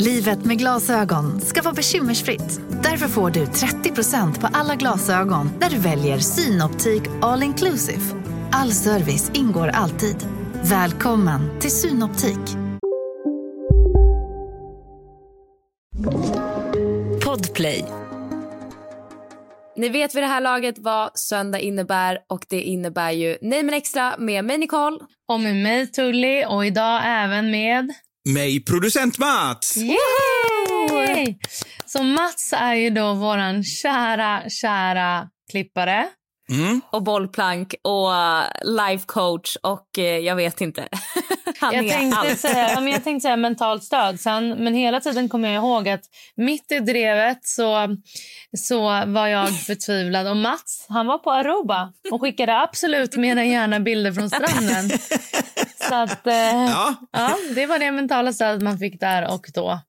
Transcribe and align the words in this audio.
Livet 0.00 0.44
med 0.44 0.58
glasögon 0.58 1.40
ska 1.40 1.62
vara 1.62 1.74
bekymmersfritt. 1.74 2.60
Därför 2.82 3.08
får 3.08 3.30
du 3.30 3.44
30% 3.44 4.40
på 4.40 4.48
alla 4.52 4.74
glasögon 4.74 5.50
när 5.60 5.70
du 5.70 5.78
väljer 5.78 6.18
Synoptik 6.18 7.02
All 7.22 7.42
Inclusive. 7.42 8.00
All 8.52 8.72
service 8.72 9.30
ingår 9.34 9.68
alltid. 9.68 10.16
Välkommen 10.62 11.60
till 11.60 11.70
Synoptik. 11.70 12.56
Podplay. 17.24 17.84
Ni 19.76 19.88
vet 19.88 20.14
vid 20.14 20.22
det 20.22 20.26
här 20.26 20.40
laget 20.40 20.78
vad 20.78 21.18
söndag 21.18 21.58
innebär 21.58 22.18
och 22.28 22.46
det 22.48 22.62
innebär 22.62 23.10
ju 23.10 23.38
Nej 23.40 23.62
men 23.62 23.74
extra 23.74 24.14
med 24.18 24.44
mig 24.44 24.58
Nicole. 24.58 24.98
Och 25.28 25.40
med 25.40 25.56
mig 25.56 25.86
Tully 25.86 26.44
och 26.44 26.66
idag 26.66 27.02
även 27.04 27.50
med... 27.50 27.92
Mig, 28.28 28.64
producent 28.64 29.18
Mats! 29.18 29.76
Yay! 29.76 31.34
Så 31.86 32.02
Mats 32.02 32.52
är 32.56 32.74
ju 32.74 32.90
då 32.90 33.14
våran 33.14 33.64
kära, 33.64 34.42
kära 34.48 35.28
klippare. 35.50 36.08
Mm. 36.50 36.80
Och 36.92 37.02
bollplank 37.02 37.74
och 37.84 38.10
uh, 38.10 38.42
life 38.64 39.04
coach 39.06 39.56
och 39.62 39.86
uh, 39.98 40.04
jag 40.04 40.36
vet 40.36 40.60
inte. 40.60 40.88
Han 41.60 41.74
Jag 41.74 41.84
är 41.84 41.90
tänkte, 41.90 42.18
allt. 42.18 42.38
säga, 42.38 42.80
jag 42.80 43.04
tänkte 43.04 43.20
säga 43.20 43.36
mentalt 43.36 43.84
stöd, 43.84 44.20
sen, 44.20 44.48
men 44.64 44.74
hela 44.74 45.00
tiden 45.00 45.28
kommer 45.28 45.48
jag 45.48 45.64
ihåg 45.64 45.88
att 45.88 46.00
mitt 46.36 46.72
i 46.72 46.78
drevet 46.78 47.38
så, 47.42 47.96
så 48.58 48.80
var 49.06 49.26
jag 49.26 49.60
förtvivlad. 49.60 50.26
Och 50.28 50.36
Mats 50.36 50.86
han 50.88 51.06
var 51.06 51.18
på 51.18 51.30
Aruba 51.30 51.92
och 52.10 52.20
skickade 52.20 52.60
absolut 52.60 53.16
mer 53.16 53.36
än 53.36 53.48
gärna 53.48 53.80
bilder 53.80 54.12
från 54.12 54.30
stranden. 54.30 54.98
Så 55.88 55.94
att, 55.94 56.26
eh, 56.26 56.34
Ja. 56.34 56.94
ja, 57.12 57.36
det 57.54 57.66
var 57.66 57.78
det 57.78 57.90
mentala 57.90 58.32
stödet 58.32 58.62
man 58.62 58.78
fick 58.78 59.00
där 59.00 59.34
och 59.34 59.46
då. 59.54 59.80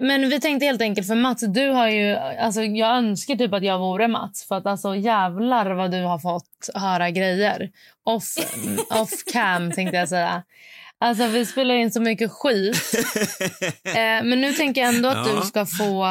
Men 0.00 0.28
vi 0.28 0.40
tänkte 0.40 0.66
helt 0.66 0.82
enkelt, 0.82 1.06
för 1.06 1.14
Mats, 1.14 1.44
du 1.46 1.68
har 1.68 1.88
ju, 1.88 2.16
alltså 2.16 2.62
jag 2.62 2.96
önskar 2.96 3.34
typ 3.34 3.52
att 3.54 3.64
jag 3.64 3.78
vore 3.78 4.08
Mats. 4.08 4.48
För 4.48 4.56
att 4.56 4.66
alltså 4.66 4.96
jävlar 4.96 5.70
vad 5.70 5.90
du 5.90 6.02
har 6.02 6.18
fått 6.18 6.70
höra 6.74 7.10
grejer. 7.10 7.70
Off, 8.04 8.24
off 8.90 9.24
cam 9.32 9.72
tänkte 9.72 9.96
jag 9.96 10.08
säga. 10.08 10.42
Alltså 11.00 11.26
vi 11.26 11.46
spelar 11.46 11.74
in 11.74 11.90
så 11.90 12.00
mycket 12.00 12.30
skit. 12.32 12.76
Eh, 13.84 14.24
men 14.24 14.40
nu 14.40 14.52
tänker 14.52 14.80
jag 14.80 14.94
ändå 14.94 15.08
att 15.08 15.28
Ja. 15.28 15.40
du 15.40 15.46
ska 15.46 15.66
få... 15.66 16.06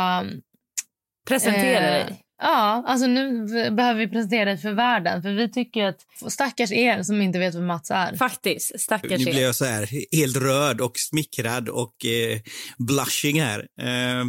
Presentera 1.27 1.97
eh, 1.97 2.05
dig. 2.05 2.21
Ja, 2.39 2.83
alltså 2.88 3.07
nu 3.07 3.45
behöver 3.71 3.99
vi 3.99 4.07
presentera 4.07 4.45
dig 4.45 4.58
för 4.58 4.71
världen. 4.71 5.21
För 5.21 5.30
vi 5.30 5.52
tycker 5.52 5.86
att, 5.86 5.98
stackars 6.27 6.71
er 6.71 7.03
som 7.03 7.21
inte 7.21 7.39
vet 7.39 7.55
vem 7.55 7.65
Mats 7.65 7.92
är. 7.92 8.15
Faktiskt, 8.15 8.80
stackars 8.80 9.25
Nu 9.25 9.31
blir 9.31 9.42
jag 9.42 9.55
så 9.55 9.65
här 9.65 9.89
helt 10.17 10.37
röd 10.37 10.81
och 10.81 10.99
smickrad 10.99 11.70
och 11.70 12.05
eh, 12.05 12.39
blushing 12.77 13.42
här. 13.42 13.59
Eh, 13.59 14.26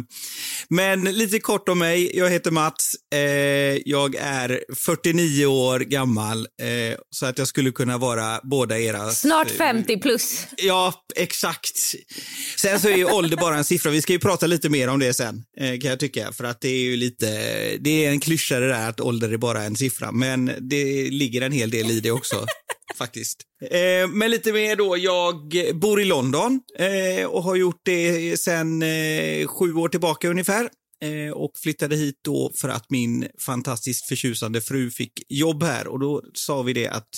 men 0.69 1.03
lite 1.03 1.39
kort 1.39 1.69
om 1.69 1.79
mig. 1.79 2.17
Jag 2.17 2.29
heter 2.29 2.51
Mats. 2.51 2.95
Eh, 3.13 3.19
jag 3.85 4.15
är 4.15 4.63
49 4.75 5.45
år 5.45 5.79
gammal 5.79 6.47
eh, 6.61 6.97
så 7.09 7.25
att 7.25 7.37
jag 7.37 7.47
skulle 7.47 7.71
kunna 7.71 7.97
vara 7.97 8.39
båda 8.43 8.79
era... 8.79 9.09
Snart 9.09 9.51
50 9.51 9.97
plus. 9.97 10.47
Ja, 10.57 10.93
exakt. 11.15 11.77
Sen 12.57 12.79
så 12.79 12.89
är 12.89 12.97
ju 12.97 13.05
ålder 13.05 13.37
bara 13.37 13.57
en 13.57 13.63
siffra. 13.63 13.91
Vi 13.91 14.01
ska 14.01 14.13
ju 14.13 14.19
prata 14.19 14.47
lite 14.47 14.69
mer 14.69 14.87
om 14.87 14.99
det 14.99 15.13
sen, 15.13 15.43
eh, 15.59 15.79
kan 15.79 15.89
jag 15.89 15.99
tycka. 15.99 16.31
För 16.31 16.43
att 16.43 16.61
det 16.61 16.69
är 16.69 16.81
ju 16.81 16.95
lite, 16.97 17.27
det 17.79 17.98
är 18.05 18.11
en 18.11 18.19
klyscha 18.19 18.59
det 18.59 18.67
där 18.67 18.89
att 18.89 18.99
ålder 18.99 19.33
är 19.33 19.37
bara 19.37 19.63
en 19.63 19.75
siffra. 19.75 20.11
Men 20.11 20.51
det 20.59 21.09
ligger 21.09 21.41
en 21.41 21.51
hel 21.51 21.69
del 21.69 21.91
i 21.91 21.99
det 21.99 22.11
också, 22.11 22.45
faktiskt. 22.97 23.41
Eh, 23.71 24.07
men 24.07 24.31
lite 24.31 24.53
mer 24.53 24.75
då, 24.75 24.97
jag 24.97 25.35
bor 25.73 26.01
i 26.01 26.05
London 26.05 26.59
eh, 26.79 27.25
och 27.25 27.43
har 27.43 27.55
gjort 27.55 27.81
det 27.85 28.39
sen 28.39 28.81
eh, 28.81 29.47
sju 29.47 29.73
år 29.73 29.89
tillbaka 29.89 30.29
ungefär. 30.29 30.69
Eh, 31.01 31.33
och 31.33 31.51
flyttade 31.57 31.95
hit 31.95 32.19
då 32.21 32.51
för 32.55 32.69
att 32.69 32.89
min 32.89 33.27
fantastiskt 33.45 34.05
förtjusande 34.05 34.61
fru 34.61 34.91
fick 34.91 35.11
jobb 35.29 35.63
här 35.63 35.87
och 35.87 35.99
då 35.99 36.21
sa 36.33 36.61
vi 36.61 36.73
det 36.73 36.87
att 36.87 37.09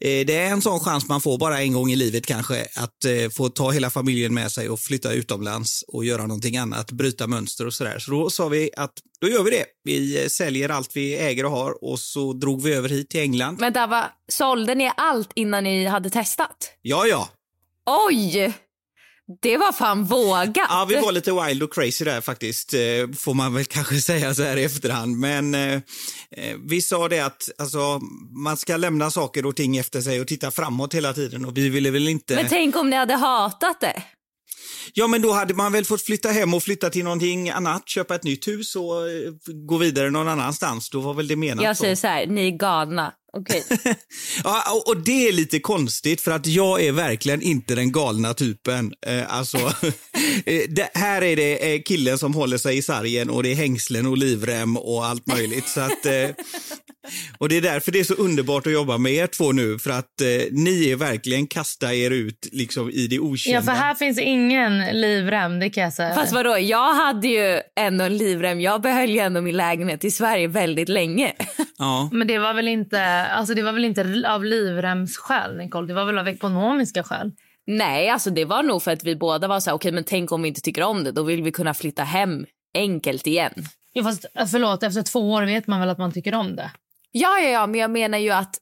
eh, 0.00 0.26
det 0.26 0.36
är 0.36 0.50
en 0.50 0.62
sån 0.62 0.80
chans 0.80 1.08
man 1.08 1.20
får 1.20 1.38
bara 1.38 1.60
en 1.60 1.72
gång 1.72 1.90
i 1.90 1.96
livet 1.96 2.26
kanske 2.26 2.66
att 2.76 3.04
eh, 3.04 3.30
få 3.30 3.48
ta 3.48 3.70
hela 3.70 3.90
familjen 3.90 4.34
med 4.34 4.52
sig 4.52 4.68
och 4.68 4.80
flytta 4.80 5.12
utomlands 5.12 5.84
och 5.88 6.04
göra 6.04 6.26
någonting 6.26 6.56
annat, 6.56 6.92
bryta 6.92 7.26
mönster 7.26 7.66
och 7.66 7.74
sådär. 7.74 7.98
Så 7.98 8.10
då 8.10 8.30
sa 8.30 8.48
vi 8.48 8.70
att 8.76 8.92
då 9.20 9.28
gör 9.28 9.42
vi 9.42 9.50
det. 9.50 9.64
Vi 9.84 10.22
eh, 10.22 10.28
säljer 10.28 10.68
allt 10.68 10.96
vi 10.96 11.16
äger 11.16 11.44
och 11.44 11.50
har 11.50 11.84
och 11.84 11.98
så 11.98 12.32
drog 12.32 12.62
vi 12.62 12.74
över 12.74 12.88
hit 12.88 13.10
till 13.10 13.20
England. 13.20 13.56
Men 13.60 13.72
där 13.72 13.86
var, 13.86 14.04
sålde 14.28 14.74
ni 14.74 14.92
allt 14.96 15.30
innan 15.34 15.64
ni 15.64 15.84
hade 15.84 16.10
testat? 16.10 16.72
Ja, 16.82 17.06
ja. 17.06 17.28
Oj! 18.08 18.54
Det 19.40 19.56
var 19.56 19.72
fan 19.72 20.04
vågat. 20.04 20.66
Ja, 20.68 20.86
vi 20.88 20.94
var 20.94 21.12
lite 21.12 21.32
wild 21.32 21.62
och 21.62 21.74
crazy 21.74 22.04
där 22.04 22.20
faktiskt, 22.20 22.74
eh, 22.74 22.80
får 23.18 23.34
man 23.34 23.54
väl 23.54 23.64
kanske 23.68 24.00
säga 24.00 24.34
så 24.34 24.42
här 24.42 24.56
i 24.56 24.64
efterhand. 24.64 25.16
Men 25.16 25.54
eh, 25.54 25.74
eh, 26.36 26.56
vi 26.68 26.82
sa 26.82 27.08
det 27.08 27.20
att 27.20 27.48
alltså, 27.58 28.00
man 28.44 28.56
ska 28.56 28.76
lämna 28.76 29.10
saker 29.10 29.46
och 29.46 29.56
ting 29.56 29.76
efter 29.76 30.00
sig 30.00 30.20
och 30.20 30.26
titta 30.26 30.50
framåt 30.50 30.94
hela 30.94 31.12
tiden 31.12 31.44
och 31.44 31.56
vi 31.56 31.68
ville 31.68 31.90
väl 31.90 32.08
inte... 32.08 32.34
Men 32.34 32.48
tänk 32.48 32.76
om 32.76 32.90
ni 32.90 32.96
hade 32.96 33.14
hatat 33.14 33.80
det. 33.80 34.02
Ja, 34.92 35.06
men 35.06 35.22
då 35.22 35.32
hade 35.32 35.54
man 35.54 35.72
väl 35.72 35.84
fått 35.84 36.02
flytta 36.02 36.28
hem 36.28 36.54
och 36.54 36.62
flytta 36.62 36.90
till 36.90 37.04
någonting 37.04 37.50
annat, 37.50 37.88
köpa 37.88 38.14
ett 38.14 38.24
nytt 38.24 38.48
hus 38.48 38.76
och 38.76 39.10
eh, 39.10 39.32
gå 39.68 39.76
vidare 39.76 40.10
någon 40.10 40.28
annanstans. 40.28 40.90
Då 40.90 41.00
var 41.00 41.14
väl 41.14 41.28
det 41.28 41.36
menat 41.36 41.64
Jag 41.64 41.76
så. 41.76 41.80
säger 41.80 41.96
så 41.96 42.06
här, 42.06 42.26
ni 42.26 42.46
är 42.46 42.50
galna. 42.50 43.12
Okej. 43.36 43.64
Ja, 44.44 44.72
och- 44.72 44.88
och 44.88 44.96
det 44.96 45.28
är 45.28 45.32
lite 45.32 45.58
konstigt 45.60 46.20
för 46.20 46.30
att 46.30 46.46
jag 46.46 46.82
är 46.82 46.92
verkligen 46.92 47.42
inte 47.42 47.74
den 47.74 47.92
galna 47.92 48.34
typen. 48.34 48.92
Eh, 49.06 49.34
alltså, 49.36 49.58
eh, 50.46 50.62
det, 50.68 50.90
här 50.94 51.22
är 51.22 51.36
det 51.36 51.74
eh, 51.74 51.82
killen 51.82 52.18
som 52.18 52.34
håller 52.34 52.58
sig 52.58 52.76
i 52.78 52.82
sargen 52.82 53.30
och 53.30 53.42
det 53.42 53.50
är 53.52 53.54
hängslen 53.54 54.06
och 54.06 54.16
livrem 54.18 54.76
och 54.76 55.06
allt 55.06 55.26
möjligt. 55.26 55.68
Så 55.68 55.80
att, 55.80 56.06
eh, 56.06 56.28
och 57.38 57.48
det 57.48 57.56
är 57.56 57.60
därför 57.60 57.92
det 57.92 58.00
är 58.00 58.04
så 58.04 58.14
underbart 58.14 58.66
att 58.66 58.72
jobba 58.72 58.98
med 58.98 59.12
er 59.12 59.26
två 59.26 59.52
nu 59.52 59.78
för 59.78 59.90
att 59.90 60.20
eh, 60.20 60.26
ni 60.50 60.90
är 60.90 60.96
verkligen 60.96 61.46
kasta 61.46 61.94
er 61.94 62.10
ut 62.10 62.48
liksom 62.52 62.90
i 62.90 63.06
det 63.06 63.18
okända. 63.18 63.58
Ja, 63.58 63.62
för 63.62 63.72
här 63.72 63.94
finns 63.94 64.18
ingen 64.18 65.00
livrem, 65.00 65.60
det 65.60 65.70
kan 65.70 65.82
jag 65.82 65.92
säga. 65.92 66.14
Fast 66.14 66.32
vadå, 66.32 66.58
jag 66.58 66.94
hade 66.94 67.28
ju 67.28 67.60
ändå 67.80 68.04
en 68.04 68.16
livrem. 68.16 68.60
Jag 68.60 68.82
behöll 68.82 69.10
ju 69.10 69.18
ändå 69.18 69.40
min 69.40 69.56
lägenhet 69.56 70.04
i 70.04 70.10
Sverige 70.10 70.48
väldigt 70.48 70.88
länge. 70.88 71.32
Ja. 71.78 72.08
Men 72.12 72.28
det 72.28 72.38
var 72.38 72.54
väl 72.54 72.68
inte, 72.68 73.26
alltså 73.26 73.54
det 73.54 73.62
var 73.62 73.72
väl 73.72 73.84
inte 73.84 74.24
av 74.28 74.44
livremsskäl, 74.44 75.56
Nicole? 75.56 75.86
Det 75.86 75.94
var 75.94 76.04
väl 76.04 76.18
av 76.18 76.28
ekonomiska 76.28 77.02
skäl? 77.02 77.30
Nej, 77.66 78.08
alltså 78.08 78.30
det 78.30 78.44
var 78.44 78.62
nog 78.62 78.82
för 78.82 78.90
att 78.90 79.04
vi 79.04 79.16
båda 79.16 79.48
var 79.48 79.60
så 79.60 79.70
här, 79.70 79.74
okej 79.74 79.92
men 79.92 80.04
tänk 80.04 80.32
om 80.32 80.42
vi 80.42 80.48
inte 80.48 80.60
tycker 80.60 80.82
om 80.82 81.04
det, 81.04 81.12
då 81.12 81.22
vill 81.22 81.42
vi 81.42 81.52
kunna 81.52 81.74
flytta 81.74 82.02
hem 82.02 82.46
enkelt 82.74 83.26
igen. 83.26 83.52
Jo, 83.94 84.04
fast 84.04 84.26
förlåt, 84.50 84.82
efter 84.82 85.02
två 85.02 85.32
år 85.32 85.42
vet 85.42 85.66
man 85.66 85.80
väl 85.80 85.88
att 85.88 85.98
man 85.98 86.12
tycker 86.12 86.34
om 86.34 86.56
det? 86.56 86.70
Ja, 87.12 87.38
ja, 87.38 87.48
ja, 87.48 87.66
men 87.66 87.80
jag 87.80 87.90
menar 87.90 88.18
ju 88.18 88.30
att 88.30 88.54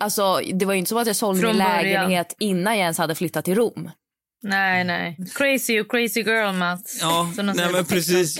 alltså, 0.00 0.40
det 0.54 0.64
var 0.66 0.72
ju 0.72 0.78
inte 0.78 0.88
så 0.88 0.98
att 0.98 1.06
jag 1.06 1.16
sålde 1.16 1.40
Från 1.40 1.56
min 1.56 1.66
början. 1.66 1.82
lägenhet 1.84 2.34
innan 2.38 2.72
jag 2.72 2.82
ens 2.82 2.98
hade 2.98 3.14
flyttat 3.14 3.44
till 3.44 3.54
Rom. 3.54 3.90
Nej, 4.42 4.84
nej. 4.84 5.16
Crazy 5.34 5.72
you 5.72 5.84
crazy 5.88 6.20
girl, 6.22 6.52
Mats. 6.54 6.98
Ja, 7.00 7.32
nej 7.36 7.72
men 7.72 7.84
precis. 7.84 8.38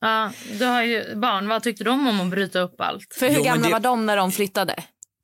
Ja, 0.00 0.32
du 0.58 0.64
har 0.64 0.82
ju 0.82 1.14
barn. 1.16 1.48
Vad 1.48 1.62
tyckte 1.62 1.84
de 1.84 2.08
om 2.08 2.20
att 2.20 2.30
bryta 2.30 2.60
upp 2.60 2.80
allt? 2.80 3.14
För 3.14 3.28
hur 3.28 3.36
Jo, 3.36 3.42
gamla 3.42 3.66
det- 3.66 3.72
var 3.72 3.80
de 3.80 4.06
när 4.06 4.16
de 4.16 4.32
flyttade? 4.32 4.72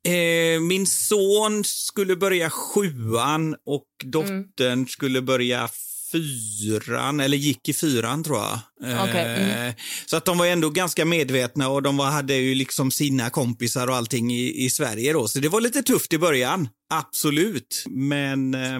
Eh, 0.07 0.61
min 0.61 0.85
son 0.87 1.63
skulle 1.63 2.15
börja 2.15 2.49
sjuan 2.49 3.55
och 3.65 3.85
dottern 4.03 4.87
skulle 4.87 5.21
börja 5.21 5.67
fyran, 6.11 7.19
eller 7.19 7.37
gick 7.37 7.69
i 7.69 7.73
fyran 7.73 8.23
tror 8.23 8.37
jag. 8.37 8.59
Eh, 8.91 9.03
Okej, 9.03 9.75
Så 10.05 10.17
att 10.17 10.25
de 10.25 10.37
var 10.37 10.45
ändå 10.45 10.69
ganska 10.69 11.05
medvetna 11.05 11.69
och 11.69 11.81
de 11.81 11.97
var, 11.97 12.05
hade 12.05 12.35
ju 12.35 12.55
liksom 12.55 12.91
sina 12.91 13.29
kompisar 13.29 13.87
och 13.87 13.95
allting 13.95 14.31
i, 14.33 14.65
i 14.65 14.69
Sverige 14.69 15.13
då. 15.13 15.27
Så 15.27 15.39
det 15.39 15.49
var 15.49 15.61
lite 15.61 15.83
tufft 15.83 16.13
i 16.13 16.17
början, 16.17 16.69
absolut. 16.93 17.83
Men 17.89 18.53
eh, 18.53 18.79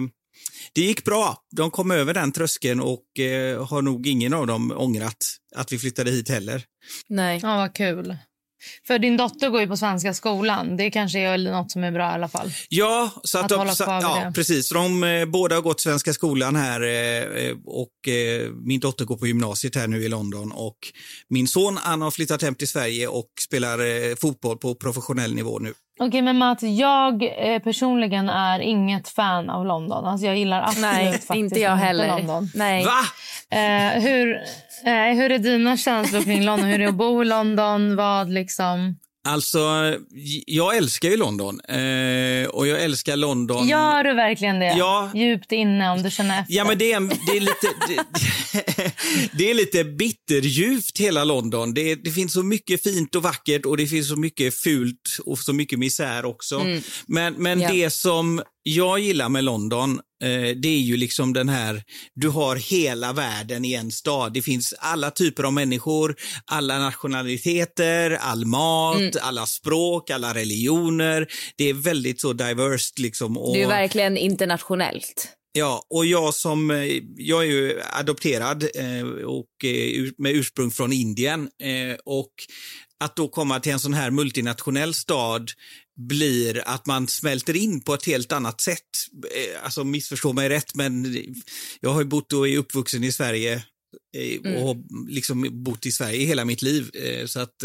det 0.74 0.80
gick 0.80 1.04
bra. 1.04 1.36
De 1.56 1.70
kom 1.70 1.90
över 1.90 2.14
den 2.14 2.32
tröskeln 2.32 2.80
och 2.80 3.18
eh, 3.20 3.66
har 3.66 3.82
nog 3.82 4.06
ingen 4.06 4.34
av 4.34 4.46
dem 4.46 4.72
ångrat 4.76 5.16
att 5.56 5.72
vi 5.72 5.78
flyttade 5.78 6.10
hit 6.10 6.28
heller. 6.28 6.62
Nej. 7.08 7.40
Ja, 7.42 7.56
vad 7.56 7.74
kul. 7.74 8.16
För 8.86 8.98
din 8.98 9.16
dotter 9.16 9.48
går 9.50 9.60
ju 9.60 9.66
på 9.66 9.76
svenska 9.76 10.14
skolan. 10.14 10.76
Det 10.76 10.90
kanske 10.90 11.18
är 11.18 11.38
något 11.38 11.70
som 11.70 11.84
är 11.84 11.92
bra 11.92 12.10
i 12.10 12.14
alla 12.14 12.28
fall. 12.28 12.52
Ja, 12.68 13.10
så 13.24 13.38
att, 13.38 13.52
Att 13.52 13.66
de, 13.66 13.74
så, 13.74 13.84
ja, 13.84 14.22
det. 14.26 14.32
precis. 14.34 14.68
De 14.68 15.04
eh, 15.04 15.24
båda 15.24 15.54
har 15.54 15.62
gått 15.62 15.80
Svenska 15.80 16.12
skolan 16.12 16.56
här 16.56 16.80
eh, 16.82 17.56
och 17.66 18.08
eh, 18.08 18.50
min 18.50 18.80
dotter 18.80 19.04
går 19.04 19.16
på 19.16 19.26
gymnasiet 19.26 19.76
här 19.76 19.86
nu 19.86 20.04
i 20.04 20.08
London 20.08 20.52
och 20.52 20.78
min 21.28 21.48
son 21.48 21.76
han 21.76 22.02
har 22.02 22.10
flyttat 22.10 22.42
hem 22.42 22.54
till 22.54 22.68
Sverige 22.68 23.08
och 23.08 23.28
spelar 23.40 23.78
eh, 23.78 24.14
fotboll 24.16 24.58
på 24.58 24.74
professionell 24.74 25.34
nivå 25.34 25.58
nu. 25.58 25.74
Okej, 26.06 26.22
men 26.22 26.38
Mats, 26.38 26.62
jag 26.62 27.22
eh, 27.22 27.58
personligen 27.58 28.28
är 28.28 28.60
inget 28.60 29.08
fan 29.08 29.50
av 29.50 29.66
London. 29.66 30.04
Alltså 30.04 30.26
jag 30.26 30.36
gillar 30.36 30.62
absolut 30.62 30.82
Nej, 30.82 31.12
faktiskt 31.12 31.30
inte 31.32 31.60
jag 31.60 31.76
heller. 31.76 32.08
London. 32.08 32.48
Nej. 32.54 32.84
Va? 32.84 33.00
Eh, 33.56 34.02
hur, 34.02 34.34
eh, 34.84 35.16
hur 35.16 35.32
är 35.32 35.38
dina 35.38 35.76
känslor 35.76 36.22
kring 36.22 36.44
London? 36.44 36.66
Hur 36.66 36.74
är 36.74 36.78
det 36.78 36.88
att 36.88 36.94
bo 36.94 37.22
i 37.22 37.24
London? 37.24 37.96
Vad 37.96 38.30
liksom... 38.30 38.98
Alltså, 39.24 39.94
jag 40.46 40.76
älskar 40.76 41.08
ju 41.08 41.16
London 41.16 41.60
eh, 41.60 42.48
och 42.48 42.66
jag 42.66 42.82
älskar 42.82 43.16
London. 43.16 43.68
Gör 43.68 44.04
du 44.04 44.14
verkligen 44.14 44.58
det? 44.58 44.74
Ja. 44.78 45.10
Djupt 45.14 45.52
inne 45.52 45.90
om 45.90 46.02
du 46.02 46.10
känner 46.10 46.40
efter? 46.40 46.54
Ja, 46.54 46.64
men 46.64 46.78
det 46.78 46.92
är, 46.92 47.00
det 47.00 47.36
är 47.36 47.40
lite, 47.40 47.68
det, 47.88 48.92
det 49.38 49.50
är 49.50 49.54
lite 49.54 49.84
bitterljuvt 49.84 50.98
hela 50.98 51.24
London. 51.24 51.74
Det, 51.74 51.94
det 51.94 52.10
finns 52.10 52.32
så 52.32 52.42
mycket 52.42 52.82
fint 52.82 53.14
och 53.14 53.22
vackert 53.22 53.66
och 53.66 53.76
det 53.76 53.86
finns 53.86 54.08
så 54.08 54.16
mycket 54.16 54.54
fult 54.54 55.18
och 55.24 55.38
så 55.38 55.52
mycket 55.52 55.78
misär 55.78 56.24
också. 56.24 56.66
Men, 57.06 57.34
men 57.34 57.60
Ja. 57.60 57.68
det 57.72 57.90
som 57.90 58.42
jag 58.62 58.98
gillar 58.98 59.28
med 59.28 59.44
London, 59.44 60.00
eh, 60.22 60.56
det 60.56 60.68
är 60.68 60.80
ju 60.80 60.96
liksom 60.96 61.32
den 61.32 61.48
här, 61.48 61.82
du 62.14 62.28
har 62.28 62.56
hela 62.56 63.12
världen 63.12 63.64
i 63.64 63.74
en 63.74 63.90
stad. 63.90 64.32
Det 64.32 64.42
finns 64.42 64.74
alla 64.78 65.10
typer 65.10 65.42
av 65.42 65.52
människor, 65.52 66.16
alla 66.46 66.78
nationaliteter, 66.78 68.10
all 68.10 68.46
mat, 68.46 69.16
alla 69.20 69.46
språk, 69.46 70.10
alla 70.10 70.34
religioner. 70.34 71.26
Det 71.56 71.68
är 71.68 71.74
väldigt 71.74 72.20
så 72.20 72.32
diverse 72.32 72.92
liksom. 72.98 73.38
Och, 73.38 73.54
Det 73.54 73.62
är 73.62 73.68
verkligen 73.68 74.16
internationellt. 74.16 75.28
Ja, 75.54 75.86
och 75.90 76.06
jag 76.06 76.34
som, 76.34 76.70
eh, 76.70 77.00
jag 77.16 77.42
är 77.42 77.46
ju 77.46 77.80
adopterad 77.92 78.62
eh, 78.62 79.24
och 79.26 79.46
med 80.18 80.32
ursprung 80.32 80.70
från 80.70 80.92
Indien 80.92 81.40
eh, 81.62 81.96
och 82.04 82.32
att 83.04 83.16
då 83.16 83.28
komma 83.28 83.60
till 83.60 83.72
en 83.72 83.80
sån 83.80 83.94
här 83.94 84.10
multinationell 84.10 84.94
stad 84.94 85.50
blir 85.96 86.62
att 86.68 86.86
man 86.86 87.08
smälter 87.08 87.56
in 87.56 87.80
på 87.80 87.94
ett 87.94 88.06
helt 88.06 88.32
annat 88.32 88.60
sätt. 88.60 88.78
Eh, 89.34 89.64
Alltså 89.64 89.84
missförstå 89.84 90.32
mig 90.32 90.48
rätt, 90.48 90.74
men 90.74 91.16
jag 91.80 91.90
har 91.90 92.00
ju 92.00 92.06
bott 92.06 92.32
och 92.32 92.48
är 92.48 92.58
uppvuxen 92.58 93.04
i 93.04 93.12
Sverige 93.12 93.52
eh, 94.16 94.52
och 94.54 94.66
har 94.66 94.76
liksom 95.10 95.64
bott 95.64 95.86
i 95.86 95.92
Sverige 95.92 96.26
hela 96.26 96.44
mitt 96.44 96.62
liv. 96.62 96.90
eh, 96.94 97.26
Så 97.26 97.40
att 97.40 97.58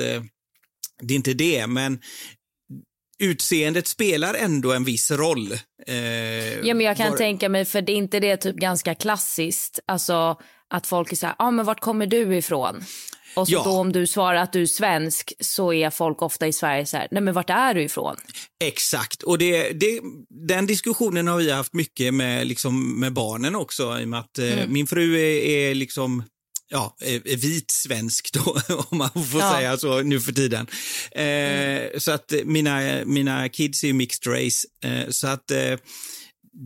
det 1.01 1.13
är 1.13 1.15
inte 1.15 1.33
det, 1.33 1.67
men 1.67 1.99
utseendet 3.19 3.87
spelar 3.87 4.33
ändå 4.33 4.73
en 4.73 4.83
viss 4.83 5.11
roll. 5.11 5.51
Eh, 5.87 5.95
Ja, 6.67 6.73
men 6.73 6.81
jag 6.81 6.97
kan 6.97 7.09
var- 7.11 7.17
tänka 7.17 7.49
mig, 7.49 7.65
för 7.65 7.81
det 7.81 7.91
är 7.91 7.95
inte 7.97 8.19
det 8.19 8.37
typ 8.37 8.55
ganska 8.55 8.95
klassiskt, 8.95 9.79
alltså 9.87 10.39
att 10.69 10.87
folk 10.87 11.11
är 11.11 11.15
så 11.15 11.25
här, 11.25 11.35
ja 11.39 11.45
ah, 11.45 11.51
men 11.51 11.65
vart 11.65 11.79
kommer 11.79 12.05
du 12.07 12.37
ifrån? 12.37 12.83
Och 13.37 13.47
så 13.47 13.53
Ja. 13.53 13.63
då 13.63 13.69
om 13.71 13.91
du 13.91 14.07
svarar 14.07 14.35
att 14.41 14.53
du 14.53 14.61
är 14.61 14.65
svensk 14.65 15.33
så 15.39 15.73
är 15.73 15.89
folk 15.89 16.21
ofta 16.21 16.47
i 16.47 16.53
Sverige 16.53 16.85
så 16.85 16.97
här, 16.97 17.07
nej 17.11 17.21
men 17.23 17.33
vart 17.33 17.49
är 17.49 17.73
du 17.73 17.83
ifrån? 17.83 18.15
Exakt, 18.63 19.23
och 19.23 19.37
det, 19.37 19.69
det, 19.71 19.99
den 20.47 20.65
diskussionen 20.67 21.27
har 21.27 21.37
vi 21.37 21.51
haft 21.51 21.73
mycket 21.73 22.13
med, 22.13 22.47
liksom, 22.47 22.99
med 22.99 23.13
barnen 23.13 23.55
också 23.55 23.99
i 23.99 24.03
och 24.03 24.07
med 24.09 24.19
att 24.19 24.39
eh, 24.39 24.67
min 24.67 24.87
fru 24.87 25.15
är, 25.19 25.41
är 25.69 25.75
liksom 25.75 26.23
ja, 26.69 26.95
vit 27.23 27.71
svensk 27.71 28.33
då, 28.33 28.57
om 28.89 28.97
man 28.97 29.09
får 29.31 29.41
Ja. 29.41 29.53
säga 29.57 29.77
så 29.77 30.01
nu 30.01 30.19
för 30.21 30.31
tiden. 30.31 30.67
Eh, 31.11 31.99
Så 31.99 32.11
att 32.11 32.33
mina, 32.45 32.79
mina 33.05 33.49
kids 33.49 33.83
är 33.83 33.87
ju 33.87 33.93
mixed 33.93 34.33
race. 34.33 34.67
Eh, 34.83 35.09
så 35.09 35.27
att 35.27 35.51
eh, 35.51 35.77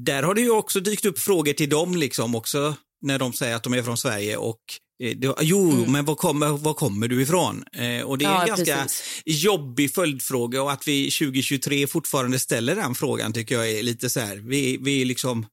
där 0.06 0.23
har 0.23 0.33
det 0.35 0.41
ju 0.41 0.51
också 0.51 0.79
dykt 0.79 1.06
upp 1.06 1.19
frågor 1.19 1.53
till 1.53 1.69
dem 1.69 1.95
liksom 1.95 2.35
också 2.35 2.75
när 3.01 3.19
de 3.19 3.33
säger 3.33 3.56
att 3.56 3.63
de 3.63 3.73
är 3.73 3.83
från 3.83 3.97
Sverige 3.97 4.38
och 4.38 4.59
eh, 4.59 4.91
det, 5.01 5.36
jo, 5.42 5.86
men 5.88 6.06
var 6.06 6.15
kommer, 6.15 6.48
var 6.48 6.74
kommer 6.74 7.07
du 7.07 7.21
ifrån? 7.21 7.63
Eh, 7.74 8.01
och 8.06 8.18
det 8.18 8.25
är 8.25 8.30
Ja, 8.30 8.42
en 8.42 8.48
ganska 8.48 8.75
precis. 8.75 9.24
jobbig 9.25 9.94
följdfråga 9.94 10.63
och 10.63 10.71
att 10.71 10.88
vi 10.88 11.12
2023 11.12 11.88
fortfarande 11.88 12.39
ställer 12.39 12.75
den 12.75 12.95
frågan 12.95 13.33
tycker 13.33 13.56
jag 13.56 13.69
är 13.71 13.83
lite 13.83 14.09
så 14.09 14.19
här, 14.19 14.36
vi, 14.36 14.77
vi 14.81 15.01
är 15.01 15.06
liksom, 15.06 15.45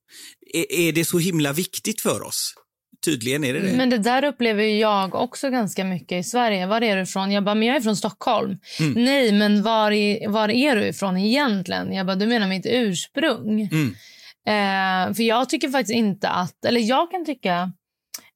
är, 0.54 0.72
är 0.72 0.92
det 0.92 1.04
så 1.04 1.18
himla 1.18 1.52
viktigt 1.52 2.00
för 2.00 2.22
oss? 2.22 2.54
Tydligen 3.04 3.44
är 3.44 3.54
det 3.54 3.60
det. 3.60 3.76
Men 3.76 3.90
det 3.90 3.98
där 3.98 4.24
upplever 4.24 4.62
jag 4.62 5.14
också 5.14 5.50
ganska 5.50 5.84
mycket 5.84 6.20
i 6.26 6.28
Sverige. 6.28 6.66
Var 6.66 6.80
är 6.80 6.96
du 6.96 7.02
ifrån? 7.02 7.32
Jag 7.32 7.44
bara, 7.44 7.54
men 7.54 7.68
jag 7.68 7.76
är 7.76 7.80
från 7.80 7.96
Stockholm. 7.96 8.56
Mm. 8.80 9.04
Nej, 9.04 9.32
men 9.32 9.62
var, 9.62 9.90
i, 9.92 10.26
var 10.28 10.48
är 10.48 10.76
du 10.76 10.86
ifrån 10.88 11.16
egentligen? 11.16 11.92
Jag 11.92 12.06
bara, 12.06 12.16
du 12.16 12.26
menar 12.26 12.48
mitt 12.48 12.66
ursprung. 12.66 13.60
Mm. 13.72 13.94
Eh, 14.48 15.14
för 15.14 15.22
jag 15.22 15.48
tycker 15.48 15.68
faktiskt 15.68 15.96
inte 15.96 16.28
att, 16.28 16.64
eller 16.64 16.80
jag 16.80 17.10
kan 17.10 17.24
tycka 17.26 17.72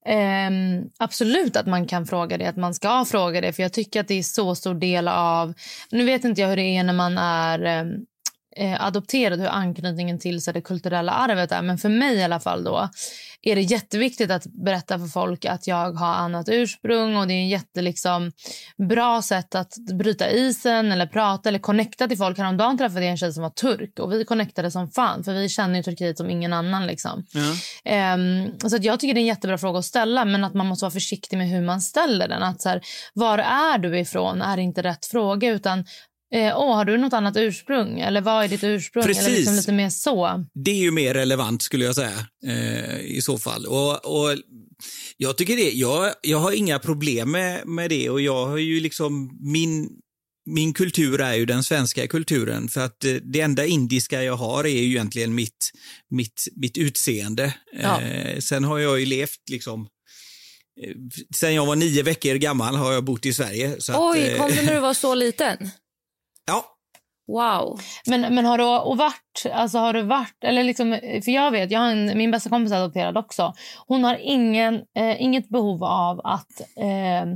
Um, 0.06 0.90
absolut 0.98 1.56
att 1.56 1.66
man 1.66 1.86
kan 1.86 2.06
fråga 2.06 2.38
det, 2.38 2.48
att 2.48 2.56
man 2.56 2.74
ska 2.74 3.04
fråga 3.04 3.40
det. 3.40 3.52
För 3.52 3.62
jag 3.62 3.72
tycker 3.72 4.00
att 4.00 4.08
det 4.08 4.18
är 4.18 4.22
så 4.22 4.54
stor 4.54 4.74
del 4.74 5.08
av, 5.08 5.54
nu 5.90 6.04
vet 6.04 6.24
inte 6.24 6.40
jag 6.40 6.48
hur 6.48 6.56
det 6.56 6.76
är 6.76 6.84
när 6.84 6.92
man 6.92 7.18
är 7.18 7.80
um, 7.80 8.06
eh, 8.56 8.84
adopterad, 8.84 9.40
hur 9.40 9.48
anknytningen 9.48 10.18
till 10.18 10.42
så 10.42 10.52
det 10.52 10.60
kulturella 10.60 11.12
arvet 11.12 11.52
är. 11.52 11.62
Men 11.62 11.78
för 11.78 11.88
mig 11.88 12.16
i 12.16 12.22
alla 12.22 12.40
fall 12.40 12.64
då 12.64 12.88
är 13.42 13.56
det 13.56 13.62
jätteviktigt 13.62 14.30
att 14.30 14.46
berätta 14.46 14.98
för 14.98 15.06
folk 15.06 15.44
att 15.44 15.66
jag 15.66 15.92
har 15.92 16.14
annat 16.14 16.48
ursprung 16.48 17.16
och 17.16 17.26
det 17.26 17.34
är 17.34 17.38
en 17.38 17.48
jätte 17.48 17.82
liksom, 17.82 18.32
bra 18.88 19.22
sätt 19.22 19.54
att 19.54 19.74
bryta 19.98 20.30
isen 20.30 20.92
eller 20.92 21.06
prata 21.06 21.48
eller 21.48 21.58
connecta 21.58 22.08
till 22.08 22.18
folk. 22.18 22.38
Häromdagen 22.38 22.78
träffade 22.78 23.00
jag 23.00 23.10
en 23.10 23.16
tjej 23.16 23.32
som 23.32 23.42
var 23.42 23.50
turk 23.50 23.98
och 23.98 24.12
vi 24.12 24.24
connectade 24.24 24.70
som 24.70 24.90
fan 24.90 25.24
för 25.24 25.32
vi 25.32 25.48
känner 25.48 25.76
ju 25.76 25.82
Turkiet 25.82 26.16
som 26.16 26.30
ingen 26.30 26.52
annan 26.52 26.86
liksom. 26.86 27.26
Ja. 27.32 27.54
Ehm, 27.84 28.58
så 28.58 28.78
jag 28.80 29.00
tycker 29.00 29.14
det 29.14 29.20
är 29.20 29.22
en 29.22 29.26
jättebra 29.26 29.58
fråga 29.58 29.78
att 29.78 29.84
ställa 29.84 30.24
men 30.24 30.44
att 30.44 30.54
man 30.54 30.66
måste 30.66 30.84
vara 30.84 30.92
försiktig 30.92 31.36
med 31.38 31.48
hur 31.48 31.62
man 31.62 31.80
ställer 31.80 32.28
den. 32.28 32.42
Att 32.42 32.62
så 32.62 32.68
här, 32.68 32.80
var 33.14 33.38
är 33.38 33.78
du 33.78 33.98
ifrån 33.98 34.42
är 34.42 34.58
inte 34.58 34.82
rätt 34.82 35.06
fråga 35.06 35.50
utan 35.50 35.84
Eh, 36.34 36.58
åh, 36.58 36.74
har 36.76 36.84
du 36.84 36.98
något 36.98 37.12
annat 37.12 37.36
ursprung? 37.36 38.00
Eller 38.00 38.20
vad 38.20 38.44
är 38.44 38.48
ditt 38.48 38.64
ursprung? 38.64 39.04
Precis. 39.04 39.26
Eller 39.26 39.36
liksom 39.36 39.56
lite 39.56 39.72
mer 39.72 39.90
så. 39.90 40.44
Det 40.54 40.70
är 40.70 40.76
ju 40.78 40.90
mer 40.90 41.14
relevant 41.14 41.62
skulle 41.62 41.84
jag 41.84 41.94
säga 41.94 42.26
eh, 42.46 43.00
i 43.00 43.20
så 43.22 43.38
fall. 43.38 43.66
Och, 43.66 43.90
och 43.90 44.36
jag 45.16 45.36
tycker 45.38 45.56
det, 45.56 45.70
jag, 45.70 46.12
jag 46.22 46.38
har 46.38 46.52
inga 46.52 46.78
problem 46.78 47.30
med, 47.30 47.66
med 47.66 47.90
det 47.90 48.10
och 48.10 48.20
jag 48.20 48.46
har 48.46 48.56
ju 48.56 48.80
liksom 48.80 49.38
min 49.40 49.88
min 50.46 50.74
kultur 50.74 51.20
är 51.20 51.34
ju 51.34 51.46
den 51.46 51.62
svenska 51.62 52.06
kulturen 52.06 52.68
för 52.68 52.80
att 52.80 53.04
eh, 53.04 53.14
det 53.14 53.40
enda 53.40 53.66
indiska 53.66 54.22
jag 54.22 54.36
har 54.36 54.64
är 54.64 54.82
ju 54.82 54.90
egentligen 54.90 55.34
mitt, 55.34 55.70
mitt, 56.10 56.48
mitt 56.56 56.78
utseende. 56.78 57.54
Ja. 57.82 58.00
Eh, 58.00 58.38
sen 58.38 58.64
har 58.64 58.78
jag 58.78 59.00
ju 59.00 59.06
levt 59.06 59.40
liksom 59.50 59.88
eh, 60.82 60.94
Sen 61.34 61.54
jag 61.54 61.66
var 61.66 61.76
nio 61.76 62.02
veckor 62.02 62.34
gammal 62.34 62.76
har 62.76 62.92
jag 62.92 63.04
bott 63.04 63.26
i 63.26 63.32
Sverige. 63.32 63.76
Så 63.78 63.92
att, 63.92 63.98
Oj, 64.00 64.20
eh, 64.20 64.38
kom 64.38 64.50
du 64.50 64.62
när 64.62 64.74
du 64.74 64.80
var 64.80 64.94
så 64.94 65.14
liten? 65.14 65.56
Ja, 66.46 66.64
Wow. 67.26 67.80
Men, 68.06 68.34
men 68.34 68.44
har 68.44 68.58
du 68.58 68.64
och 68.64 68.96
varit, 68.96 69.46
alltså 69.52 69.78
har 69.78 69.92
du 69.92 70.02
varit, 70.02 70.44
eller 70.44 70.64
liksom, 70.64 70.98
för 71.24 71.30
jag 71.30 71.50
vet, 71.50 71.70
jag 71.70 71.80
har 71.80 71.88
en, 71.88 72.18
min 72.18 72.30
bästa 72.30 72.50
kompis 72.50 72.72
är 72.72 72.76
adopterad 72.76 73.18
också. 73.18 73.52
Hon 73.86 74.04
har 74.04 74.18
ingen, 74.22 74.74
eh, 74.74 75.22
inget 75.22 75.48
behov 75.48 75.84
av 75.84 76.20
att 76.24 76.60
eh, 76.76 77.26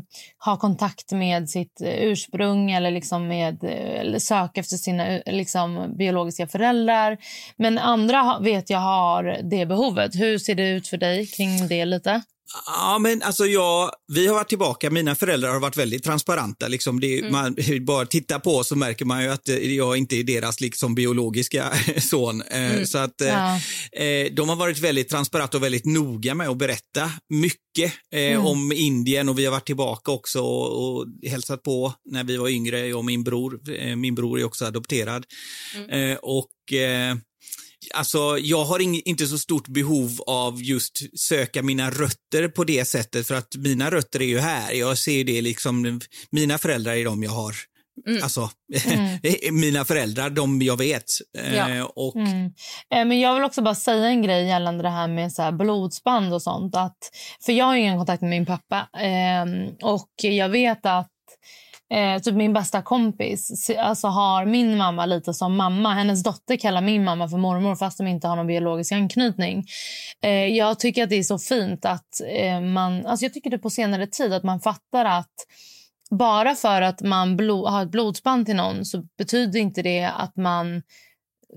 ha 0.44 0.56
kontakt 0.56 1.12
med 1.12 1.50
sitt 1.50 1.80
eh, 1.80 2.02
ursprung 2.02 2.70
eller 2.70 2.90
liksom 2.90 3.28
med, 3.28 3.64
eh, 3.64 4.00
eller 4.00 4.18
söka 4.18 4.60
efter 4.60 4.76
sina 4.76 5.06
eh, 5.08 5.34
liksom, 5.34 5.96
biologiska 5.98 6.46
föräldrar. 6.46 7.18
Men 7.56 7.78
andra 7.78 8.38
vet 8.38 8.70
jag 8.70 8.78
har 8.78 9.40
det 9.50 9.66
behovet. 9.66 10.14
Hur 10.14 10.38
ser 10.38 10.54
det 10.54 10.68
ut 10.68 10.88
för 10.88 10.96
dig 10.96 11.26
kring 11.26 11.68
det 11.68 11.84
lite? 11.84 12.22
Ja, 12.66 12.98
men 12.98 13.22
alltså 13.22 13.46
jag, 13.46 13.90
vi 14.12 14.26
har 14.26 14.34
varit 14.34 14.48
tillbaka, 14.48 14.90
mina 14.90 15.14
föräldrar 15.14 15.50
har 15.52 15.60
varit 15.60 15.76
väldigt 15.76 16.04
transparenta. 16.04 16.68
Liksom 16.68 17.00
det, 17.00 17.18
Mm. 17.18 17.32
man, 17.32 17.56
bara 17.86 18.06
titta 18.06 18.38
på 18.40 18.64
så 18.64 18.76
märker 18.76 19.04
man 19.04 19.22
ju 19.22 19.28
att 19.28 19.48
eh, 19.48 19.56
jag 19.76 19.96
inte 19.96 20.16
är 20.16 20.22
deras 20.24 20.60
liksom, 20.60 20.94
biologiska 20.94 21.72
son. 22.00 22.42
Eh, 22.42 22.66
Mm. 22.72 22.86
Så 22.86 22.98
att, 22.98 23.20
eh, 23.20 23.28
Ja. 23.28 23.56
eh, 24.02 24.32
de 24.32 24.48
har 24.48 24.56
varit 24.56 24.78
väldigt 24.78 25.08
transparenta 25.08 25.56
och 25.56 25.62
väldigt 25.62 25.84
noga 25.84 26.34
med 26.34 26.48
att 26.48 26.56
berätta 26.58 27.10
mycket 27.28 27.92
eh, 28.14 28.20
Mm. 28.20 28.46
om 28.46 28.72
Indien 28.72 29.28
och 29.28 29.38
vi 29.38 29.44
har 29.44 29.52
varit 29.52 29.66
tillbaka 29.66 30.12
också 30.12 30.40
och, 30.40 30.96
och 30.96 31.06
hälsat 31.26 31.62
på 31.62 31.94
när 32.10 32.24
vi 32.24 32.36
var 32.36 32.48
yngre, 32.48 32.86
jag 32.86 32.98
och 32.98 33.04
min 33.04 33.24
bror. 33.24 33.60
Eh, 33.78 33.96
min 33.96 34.14
bror 34.14 34.40
är 34.40 34.44
också 34.44 34.64
adopterad. 34.64 35.24
Mm. 35.88 36.18
Och 36.22 36.48
Alltså, 37.94 38.38
jag 38.38 38.64
har 38.64 38.80
ing, 38.80 39.00
inte 39.04 39.26
så 39.26 39.38
stort 39.38 39.68
behov 39.68 40.10
av 40.26 40.62
just 40.62 41.18
söka 41.20 41.62
mina 41.62 41.90
rötter 41.90 42.48
på 42.48 42.64
det 42.64 42.84
sättet 42.84 43.26
för 43.26 43.34
att 43.34 43.54
mina 43.56 43.90
rötter 43.90 44.22
är 44.22 44.26
ju 44.26 44.38
här. 44.38 44.72
Jag 44.72 44.98
ser 44.98 45.24
det 45.24 45.42
liksom, 45.42 46.00
mina 46.30 46.58
föräldrar 46.58 46.92
är 46.92 47.04
de 47.04 47.22
jag 47.22 47.30
har 47.30 47.54
Alltså, 48.22 48.50
mina 49.52 49.84
föräldrar, 49.84 50.30
de 50.30 50.62
jag 50.62 50.76
vet. 50.76 51.04
Eh, 51.38 51.54
Ja. 51.54 51.84
och, 51.96 52.16
Mm. 52.16 52.44
Eh, 52.94 53.04
Men 53.04 53.20
jag 53.20 53.34
vill 53.34 53.44
också 53.44 53.62
bara 53.62 53.74
säga 53.74 54.06
en 54.06 54.22
grej 54.22 54.46
gällande 54.46 54.82
det 54.82 54.90
här 54.90 55.08
med 55.08 55.32
så 55.32 55.42
här 55.42 55.52
blodsband 55.52 56.34
och 56.34 56.42
sånt. 56.42 56.76
Att, 56.76 56.96
för 57.44 57.52
jag 57.52 57.64
har 57.64 57.76
ingen 57.76 57.98
kontakt 57.98 58.20
med 58.20 58.30
min 58.30 58.46
pappa. 58.46 58.88
ehm, 59.00 59.68
och 59.82 60.10
jag 60.22 60.48
vet 60.48 60.86
att 60.86 61.10
eh, 61.94 62.22
typ 62.22 62.34
min 62.34 62.52
bästa 62.52 62.82
kompis 62.82 63.70
alltså 63.78 64.06
har 64.08 64.44
min 64.44 64.76
mamma 64.76 65.06
lite 65.06 65.34
som 65.34 65.56
mamma. 65.56 65.94
Hennes 65.94 66.22
dotter 66.22 66.56
kallar 66.56 66.80
min 66.80 67.04
mamma 67.04 67.28
för 67.28 67.36
mormor 67.36 67.76
fast 67.76 67.98
de 67.98 68.06
inte 68.06 68.28
har 68.28 68.36
någon 68.36 68.46
biologisk 68.46 68.92
anknytning. 68.92 69.64
Eh, 70.22 70.30
jag 70.30 70.78
tycker 70.78 71.02
att 71.02 71.10
det 71.10 71.16
är 71.16 71.22
så 71.22 71.38
fint 71.38 71.84
att 71.84 72.20
eh, 72.36 72.60
man... 72.60 73.06
Alltså 73.06 73.24
jag 73.24 73.32
tycker 73.32 73.50
det 73.50 73.58
på 73.58 73.70
senare 73.70 74.06
tid 74.06 74.32
att 74.32 74.42
man 74.42 74.60
fattar 74.60 75.04
att 75.04 75.34
bara 76.10 76.54
för 76.54 76.82
att 76.82 77.00
man 77.00 77.36
blod, 77.36 77.68
har 77.68 77.82
ett 77.82 77.90
blodsband 77.90 78.46
till 78.46 78.56
någon 78.56 78.84
så 78.84 79.02
betyder 79.18 79.60
inte 79.60 79.82
det 79.82 80.04
att 80.04 80.36
man 80.36 80.82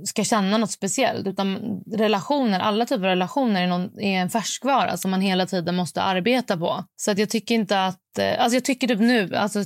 ska 0.05 0.23
känna 0.23 0.57
något 0.57 0.71
speciellt. 0.71 1.27
Utan 1.27 1.81
relationer, 1.95 2.59
alla 2.59 2.85
typer 2.85 3.03
av 3.03 3.09
relationer 3.09 3.63
är, 3.63 3.67
någon, 3.67 3.99
är 3.99 4.21
en 4.21 4.29
färskvara 4.29 4.97
som 4.97 5.11
man 5.11 5.21
hela 5.21 5.45
tiden 5.45 5.75
måste 5.75 6.01
arbeta 6.01 6.57
på. 6.57 6.83
Så 6.95 7.11
att 7.11 7.17
jag 7.17 7.29
tycker 7.29 7.55
inte 7.55 7.85
att... 7.85 8.19
Eh, 8.19 8.43
alltså 8.43 8.55
jag 8.55 8.65
tycker 8.65 8.87
typ 8.87 8.99
nu, 8.99 9.35
alltså 9.35 9.63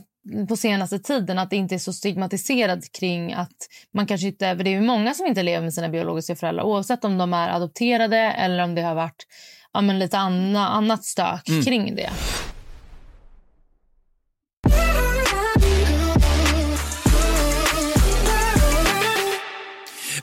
på 0.50 0.58
senaste 0.58 1.00
tiden, 1.00 1.40
att 1.40 1.50
det 1.50 1.56
inte 1.56 1.76
är 1.76 1.80
så 1.80 1.94
stigmatiserat 1.94 2.92
kring 2.92 3.34
att 3.34 3.70
man 3.94 4.08
kanske 4.08 4.28
inte... 4.28 4.58
För 4.58 4.64
det 4.64 4.74
är 4.74 4.82
många 4.82 5.14
som 5.14 5.26
inte 5.26 5.44
lever 5.44 5.62
med 5.62 5.74
sina 5.74 5.90
biologiska 5.90 6.36
föräldrar 6.36 6.64
oavsett 6.64 7.06
om 7.06 7.18
de 7.18 7.34
är 7.34 7.50
adopterade 7.50 8.18
eller 8.18 8.64
om 8.64 8.76
det 8.76 8.82
har 8.82 8.96
varit 8.96 9.26
ja, 9.74 9.82
men 9.82 10.00
lite 10.00 10.18
anna, 10.18 10.68
annat 10.68 11.04
stök 11.04 11.46
kring 11.66 11.96
det. 11.96 12.10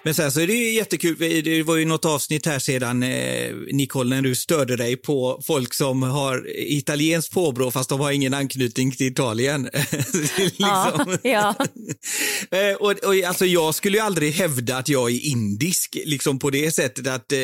Men 0.02 0.14
sen 0.14 0.32
så 0.32 0.40
är 0.40 0.46
det 0.46 0.52
ju 0.52 0.72
jättekul, 0.72 1.16
det 1.44 1.62
var 1.62 1.76
ju 1.76 1.84
något 1.84 2.04
avsnitt 2.04 2.46
här 2.46 2.58
sedan, 2.58 3.02
eh, 3.02 3.54
Nicole, 3.72 4.16
när 4.16 4.22
du 4.22 4.34
störde 4.34 4.76
dig 4.76 4.96
på 4.96 5.40
folk 5.46 5.74
som 5.74 6.02
har 6.02 6.46
italienskt 6.56 7.32
påbrå 7.34 7.70
fast 7.70 7.88
de 7.88 8.00
har 8.00 8.10
ingen 8.10 8.34
anknytning 8.34 8.92
till 8.92 9.06
Italien. 9.06 9.68
liksom. 10.36 11.18
Ja. 11.22 11.54
Eh, 12.50 12.76
och, 12.76 12.90
och, 12.90 13.14
alltså, 13.26 13.46
jag 13.46 13.74
skulle 13.74 13.96
ju 13.96 14.02
aldrig 14.02 14.32
hävda 14.32 14.76
att 14.76 14.88
jag 14.88 15.10
är 15.10 15.26
indisk, 15.26 15.98
liksom 16.04 16.38
på 16.38 16.50
det 16.50 16.74
sättet 16.74 17.06
att, 17.06 17.32
eh, 17.32 17.38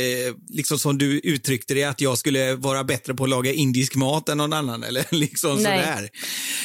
liksom 0.49 0.79
som 0.79 0.99
du 0.99 1.21
uttryckte 1.21 1.75
det, 1.75 1.85
att 1.85 2.01
jag 2.01 2.19
skulle 2.19 2.55
vara 2.55 2.85
bättre 2.85 3.15
på 3.15 3.25
att 3.25 3.31
laga 3.31 3.53
indisk 3.53 3.95
mat 3.95 4.29
än 4.29 4.39
någon 4.39 4.53
annan 4.53 4.83
eller 4.83 5.05
liksom 5.11 5.51
Nej. 5.51 5.63
sådär. 5.63 6.11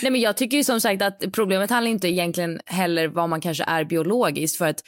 Nej, 0.02 0.12
men 0.12 0.22
jag 0.22 0.38
tycker 0.38 0.58
ju 0.58 0.64
som 0.64 0.82
sagt 0.82 1.02
att 1.02 1.24
problemet 1.34 1.70
handlar 1.70 1.92
inte 1.92 2.08
egentligen 2.08 2.60
heller 2.66 3.08
vad 3.08 3.30
man 3.30 3.42
kanske 3.42 3.64
är 3.64 3.84
biologiskt. 3.84 4.58
För 4.58 4.66
att 4.66 4.84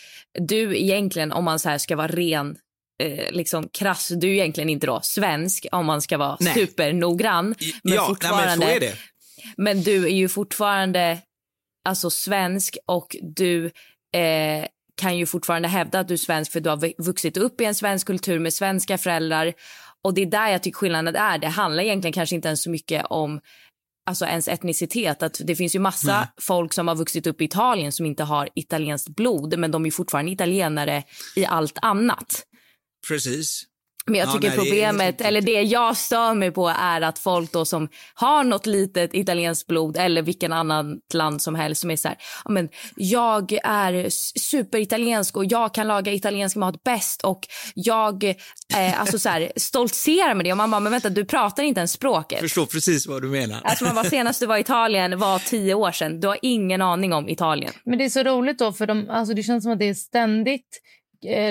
du 0.48 0.86
egentligen, 0.94 1.32
om 1.32 1.44
man 1.44 1.60
så 1.60 1.80
ska 1.80 1.96
vara 1.96 2.08
ren, 2.08 2.58
eh, 3.04 3.32
liksom 3.32 3.70
krass, 3.74 4.08
du 4.08 4.28
är 4.28 4.34
egentligen 4.34 4.70
inte 4.70 4.88
då 4.88 5.00
svensk 5.04 5.66
om 5.72 5.86
man 5.86 6.02
ska 6.02 6.18
vara 6.18 6.38
Nej. 6.40 6.54
supernoggrann. 6.54 7.56
Men 7.84 7.94
ja, 7.94 8.16
nej, 8.22 8.32
men 8.32 8.62
så 8.62 8.68
är 8.68 8.80
det. 8.80 8.96
Men 9.58 9.82
du 9.82 10.06
är 10.06 10.16
ju 10.16 10.30
fortfarande 10.30 11.18
alltså 11.90 12.10
svensk 12.10 12.78
och 12.86 13.16
du 13.22 13.66
eh, 14.16 14.66
kan 15.02 15.18
ju 15.18 15.26
fortfarande 15.26 15.68
hävda 15.68 16.00
att 16.00 16.08
du 16.08 16.14
är 16.14 16.18
svensk 16.18 16.52
för 16.52 16.60
du 16.60 16.70
har 16.70 16.78
vu- 16.78 16.94
vuxit 16.98 17.38
upp 17.38 17.62
i 17.62 17.66
en 17.66 17.76
svensk 17.76 18.08
kultur 18.08 18.40
med 18.40 18.54
svenska 18.54 18.98
föräldrar. 18.98 19.54
Och 20.04 20.14
det 20.14 20.22
är 20.22 20.26
där 20.26 20.48
jag 20.48 20.64
tycker 20.64 20.78
skillnaden 20.78 21.16
är. 21.16 21.38
Det 21.38 21.48
handlar 21.48 21.84
egentligen 21.84 22.14
kanske 22.14 22.36
inte 22.36 22.48
ens 22.48 22.64
så 22.64 22.70
mycket 22.70 23.06
om 23.10 23.40
alltså 24.06 24.26
ens 24.26 24.48
etnicitet. 24.48 25.24
Att 25.24 25.42
det 25.44 25.56
finns 25.56 25.76
ju 25.76 25.80
massa 25.80 26.20
Nej. 26.20 26.28
folk 26.42 26.74
som 26.74 26.88
har 26.88 26.96
vuxit 26.96 27.28
upp 27.28 27.42
i 27.42 27.46
Italien 27.46 27.92
som 27.92 28.06
inte 28.06 28.24
har 28.24 28.50
italienskt 28.56 29.16
blod 29.16 29.60
men 29.60 29.72
de 29.72 29.86
är 29.86 29.92
fortfarande 29.92 30.32
italienare 30.32 31.04
i 31.36 31.46
allt 31.46 31.78
annat. 31.82 32.44
Precis. 33.08 33.64
Men 34.06 34.16
jag 34.20 34.28
Ja, 34.28 34.32
tycker 34.34 34.48
nej, 34.48 34.58
det 34.58 34.64
problemet, 34.64 35.08
riktigt. 35.08 35.28
eller 35.28 35.42
det 35.42 35.62
jag 35.62 35.98
stör 35.98 36.34
mig 36.34 36.52
på 36.52 36.68
är 36.80 37.02
att 37.02 37.20
folk 37.20 37.52
då 37.52 37.66
som 37.66 37.90
har 38.14 38.44
något 38.44 38.66
litet 38.66 39.14
italienskt 39.14 39.68
blod 39.68 39.98
eller 39.98 40.22
vilken 40.22 40.54
annan 40.54 41.00
land 41.14 41.42
som 41.42 41.56
helst 41.56 41.82
som 41.82 41.92
är 41.92 41.96
så 41.96 42.08
här, 42.08 42.18
ja, 42.46 42.52
men 42.52 42.70
jag 42.96 43.52
är 43.64 44.10
superitaliensk 44.40 45.38
och 45.38 45.46
jag 45.46 45.74
kan 45.74 45.88
laga 45.88 46.12
italiensk 46.14 46.56
mat 46.56 46.84
bäst 46.84 47.22
och 47.24 47.40
jag 47.76 48.24
eh, 48.24 49.00
alltså 49.02 49.20
så 49.20 49.30
här, 49.30 49.52
stoltserar 49.60 50.34
med 50.34 50.46
det 50.46 50.52
och 50.52 50.58
man 50.58 50.72
bara, 50.72 50.80
men 50.80 50.92
vänta 50.92 51.10
du 51.10 51.26
pratar 51.26 51.64
inte 51.64 51.80
ens 51.80 51.92
språket. 51.92 52.40
Förstår 52.40 52.66
precis 52.66 53.08
vad 53.08 53.22
du 53.22 53.28
menar. 53.28 53.62
Alltså 53.64 53.86
man 53.86 53.96
bara, 53.96 54.10
senast 54.10 54.40
du 54.40 54.46
var 54.46 54.58
i 54.58 54.62
Italien 54.62 55.20
var 55.20 55.40
tio 55.40 55.74
år 55.74 55.92
sedan. 55.92 56.20
Du 56.20 56.28
har 56.28 56.38
ingen 56.42 56.82
aning 56.82 57.14
om 57.14 57.30
Italien. 57.30 57.74
Men 57.86 57.98
det 57.98 58.06
är 58.06 58.10
så 58.10 58.24
roligt 58.24 58.60
då, 58.60 58.72
för 58.74 58.88
de, 58.88 59.10
alltså 59.10 59.34
det 59.34 59.44
känns 59.44 59.64
som 59.64 59.74
att 59.74 59.80
det 59.80 59.90
är 59.90 59.94
ständigt 59.94 60.80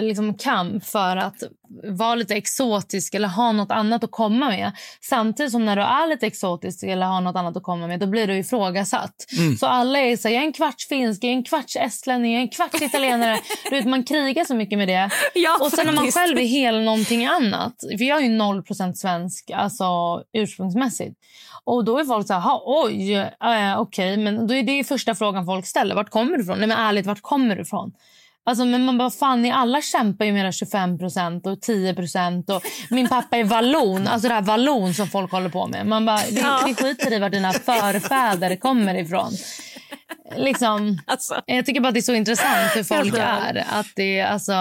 liksom 0.01 0.35
kamp 0.35 0.85
för 0.85 1.17
att 1.17 1.43
vara 1.85 2.15
lite 2.15 2.35
exotisk 2.35 3.15
eller 3.15 3.29
ha 3.29 3.53
något 3.53 3.71
annat 3.71 4.05
att 4.05 4.11
komma 4.11 4.49
med. 4.49 4.73
Samtidigt 5.01 5.53
som 5.53 5.65
när 5.65 5.77
du 5.77 5.83
är 5.83 6.09
lite 6.09 6.27
exotisk 6.27 6.83
eller 6.83 7.07
har 7.07 7.21
något 7.21 7.37
annat 7.37 7.57
att 7.57 7.63
komma 7.63 7.87
med, 7.87 8.01
då 8.01 8.07
blir 8.07 8.27
du 8.27 8.39
ifrågasatt. 8.39 9.15
Så 9.61 9.67
alla 9.67 9.99
är 9.99 10.17
så 10.17 10.29
här, 10.29 10.35
jag 10.35 10.43
är 10.43 10.47
en 10.47 10.53
kvarts 10.53 10.89
finsk, 10.89 11.25
jag 11.25 11.31
är 11.31 11.37
en 11.37 11.45
kvarts 11.45 11.77
estlänning, 11.77 12.33
jag 12.33 12.39
är 12.39 12.43
en 12.43 12.49
kvarts 12.49 12.83
italienare. 12.83 13.39
du 13.71 13.77
vet, 13.77 13.87
man 13.87 14.05
krigar 14.05 14.45
så 14.45 14.55
mycket 14.55 14.79
med 14.79 14.89
det. 14.89 15.11
Ja, 15.35 15.59
och 15.61 15.71
sen 15.71 15.87
när 15.87 15.93
man 15.93 16.13
själv 16.13 16.39
är 16.39 16.45
hel 16.45 16.81
någonting 16.85 17.27
annat. 17.27 17.75
För 17.99 18.05
jag 18.05 18.19
är 18.19 18.23
ju 18.23 18.39
0% 18.39 18.95
svensk, 18.95 19.51
alltså 19.51 19.85
ursprungsmässigt. 20.33 21.19
Och 21.65 21.85
då 21.85 21.99
är 21.99 22.05
folk 22.05 22.27
så 22.27 22.33
här, 22.33 22.41
"Ha, 22.41 22.63
oj, 22.67 23.15
äh, 23.15 23.81
okej, 23.81 24.17
men 24.17 24.47
då 24.47 24.55
är 24.55 24.63
det 24.63 24.85
första 24.85 25.15
frågan 25.15 25.47
folk 25.47 25.67
ställer. 25.67 25.95
Vart 25.95 26.11
kommer 26.11 26.37
du 26.37 26.43
ifrån? 26.43 26.59
Nej 26.59 26.69
men 26.69 26.79
ärligt, 26.79 27.07
vart 27.07 27.23
kommer 27.23 27.57
du 27.57 27.63
ifrån? 27.63 27.93
Alltså, 28.45 28.65
men 28.65 28.85
man 28.85 28.99
bara, 28.99 29.11
fan, 29.11 29.43
ni 29.43 29.51
alla 29.51 29.83
kämpar 29.83 30.25
ju 30.25 30.33
med 30.33 30.41
era 30.41 30.51
25% 30.51 31.47
och 31.47 31.59
10% 31.59 32.51
och 32.57 32.63
min 32.91 33.09
pappa 33.09 33.37
är 33.37 33.45
vallon. 33.45 34.07
Alltså 34.07 34.29
det 34.29 34.35
här 34.35 34.43
vallon 34.43 34.95
som 34.95 35.09
folk 35.09 35.31
håller 35.33 35.49
på 35.49 35.67
med. 35.67 35.87
Man 35.87 36.07
bara, 36.07 36.21
vi, 36.31 36.41
Ja. 36.41 36.63
vi 36.67 36.75
skiter 36.75 37.13
i 37.13 37.19
vart 37.19 37.33
dina 37.33 37.53
förfäder 37.53 38.57
kommer 38.57 38.95
ifrån. 38.95 39.33
Liksom, 40.37 40.99
Alltså. 41.07 41.41
jag 41.47 41.67
tycker 41.67 41.81
bara 41.81 41.89
att 41.89 41.95
det 41.95 42.01
är 42.01 42.03
så 42.03 42.15
intressant 42.15 42.77
hur 42.77 42.83
folk 42.85 43.13
dör. 43.15 43.21
är. 43.21 43.67
Att 43.71 43.87
det, 43.97 44.19
är, 44.19 44.27
alltså, 44.27 44.53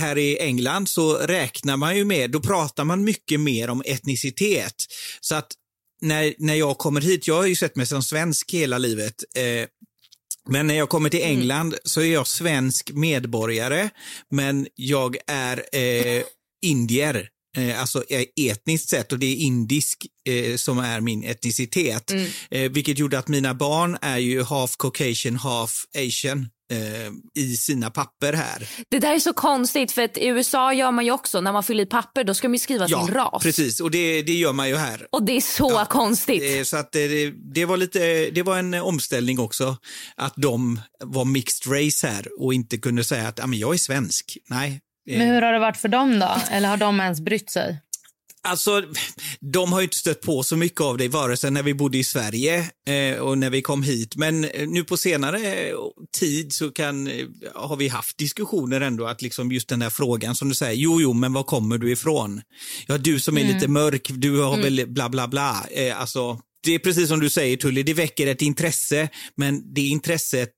här 0.00 0.18
i 0.18 0.38
England 0.40 0.88
så 0.88 1.14
räknar 1.14 1.76
man 1.76 1.96
ju 1.96 2.04
med, 2.04 2.30
då 2.30 2.40
pratar 2.40 2.84
man 2.84 3.04
mycket 3.04 3.40
mer 3.40 3.70
om 3.70 3.82
etnicitet. 3.86 4.74
Så 5.20 5.34
att 5.34 5.46
när, 6.02 6.34
när 6.38 6.54
jag 6.54 6.78
kommer 6.78 7.00
hit, 7.00 7.26
jag 7.28 7.34
har 7.36 7.46
ju 7.46 7.56
sett 7.56 7.76
mig 7.76 7.86
som 7.86 8.02
svensk 8.02 8.52
hela 8.52 8.78
livet, 8.78 9.14
eh, 9.36 9.68
men 10.48 10.66
när 10.66 10.74
jag 10.74 10.88
kommer 10.88 11.08
till 11.08 11.22
England 11.22 11.74
så 11.84 12.00
är 12.00 12.12
jag 12.12 12.26
svensk 12.26 12.90
medborgare, 12.92 13.90
men 14.30 14.66
jag 14.74 15.16
är 15.26 15.64
eh, 15.72 16.22
indier. 16.62 17.28
Eh, 17.56 17.80
alltså 17.80 18.04
etniskt 18.36 18.88
sett 18.88 19.12
och 19.12 19.18
det 19.18 19.26
är 19.26 19.36
indisk 19.36 20.06
eh, 20.28 20.56
som 20.56 20.78
är 20.78 21.00
min 21.00 21.24
etnicitet. 21.24 22.12
Eh, 22.50 22.70
vilket 22.70 22.98
gjorde 22.98 23.18
att 23.18 23.28
mina 23.28 23.54
barn 23.54 23.98
är 24.02 24.18
ju 24.18 24.42
half 24.42 24.76
caucasian, 24.76 25.36
half 25.36 25.84
asian 25.96 26.48
i 27.38 27.56
sina 27.56 27.90
papper 27.90 28.32
här. 28.32 28.68
Det 28.90 28.98
där 28.98 29.14
är 29.14 29.18
så 29.18 29.32
konstigt 29.32 29.92
för 29.92 30.02
att 30.02 30.18
i 30.18 30.26
USA 30.26 30.72
gör 30.72 30.90
man 30.90 31.04
ju 31.04 31.10
också 31.10 31.40
när 31.40 31.52
man 31.52 31.62
fyller 31.62 31.82
i 31.82 31.86
papper 31.86 32.24
då 32.24 32.34
ska 32.34 32.48
man 32.48 32.54
ju 32.54 32.58
skriva 32.58 32.88
sin 32.88 33.08
ras. 33.14 33.42
precis. 33.42 33.80
Och 33.80 33.90
det, 33.90 34.22
det 34.22 34.32
gör 34.32 34.52
man 34.52 34.68
ju 34.68 34.76
här. 34.76 35.06
Och 35.12 35.22
det 35.22 35.32
är 35.36 35.40
så 35.40 35.84
konstigt. 35.88 36.42
Eh, 36.58 36.62
Så 36.62 36.76
att 36.76 36.92
det, 36.92 37.30
det, 37.54 37.64
var 37.64 37.76
lite, 37.76 38.30
det 38.30 38.42
var 38.42 38.58
en 38.58 38.74
omställning 38.74 39.38
också, 39.38 39.76
att 40.16 40.34
de 40.36 40.80
var 41.04 41.24
mixed 41.24 41.72
race 41.72 42.06
här 42.06 42.28
och 42.42 42.54
inte 42.54 42.76
kunde 42.78 43.04
säga 43.04 43.28
att 43.28 43.38
"Ja, 43.38 43.46
men 43.46 43.58
jag 43.58 43.74
är 43.74 43.78
svensk. 43.78 44.36
Nej. 44.50 44.80
Eh, 45.10 45.18
men 45.18 45.28
hur 45.28 45.42
har 45.42 45.52
det 45.52 45.58
varit 45.58 45.76
för 45.76 45.88
dem 45.88 46.18
då? 46.18 46.36
Eller 46.50 46.68
har 46.68 46.76
de 46.76 47.00
ens 47.00 47.20
brytt 47.20 47.50
sig? 47.50 47.78
Alltså, 48.46 48.82
de 49.52 49.72
har 49.72 49.80
ju 49.80 49.84
inte 49.84 49.96
stött 49.96 50.20
på 50.20 50.42
så 50.42 50.56
mycket 50.56 50.80
av 50.80 50.98
det, 50.98 51.08
vare 51.08 51.36
sig 51.36 51.50
när 51.50 51.62
vi 51.62 51.74
bodde 51.74 51.98
i 51.98 52.04
Sverige 52.04 52.70
eh, 52.88 53.18
och 53.18 53.38
när 53.38 53.50
vi 53.50 53.62
kom 53.62 53.82
hit. 53.82 54.16
Men 54.16 54.44
eh, 54.44 54.68
nu 54.68 54.84
på 54.84 54.96
senare 54.96 55.68
eh, 55.68 55.74
tid 56.18 56.52
så 56.52 56.70
kan, 56.70 57.06
eh, 57.06 57.26
har 57.54 57.76
vi 57.76 57.88
haft 57.88 58.18
diskussioner 58.18 58.80
ändå, 58.80 59.06
att 59.06 59.22
liksom 59.22 59.52
just 59.52 59.68
den 59.68 59.82
här 59.82 59.90
frågan 59.90 60.34
som 60.36 60.48
du 60.48 60.54
säger, 60.54 60.74
jo, 60.74 61.00
jo, 61.00 61.12
men 61.12 61.32
var 61.32 61.42
kommer 61.42 61.78
du 61.78 61.92
ifrån? 61.92 62.42
Ja, 62.86 62.98
du 62.98 63.20
som 63.20 63.38
är 63.38 63.44
lite 63.54 63.68
mörk, 63.68 64.08
du 64.14 64.40
har 64.40 64.56
väl 64.56 64.84
bla, 64.88 65.08
bla, 65.08 65.28
bla. 65.28 65.66
Eh, 65.70 66.00
alltså, 66.00 66.40
det 66.64 66.74
är 66.74 66.78
precis 66.78 67.08
som 67.08 67.20
du 67.20 67.30
säger 67.30 67.56
Tully, 67.56 67.82
det 67.82 67.94
väcker 67.94 68.26
ett 68.26 68.42
intresse, 68.42 69.08
men 69.36 69.74
det 69.74 69.80
intresset 69.80 70.54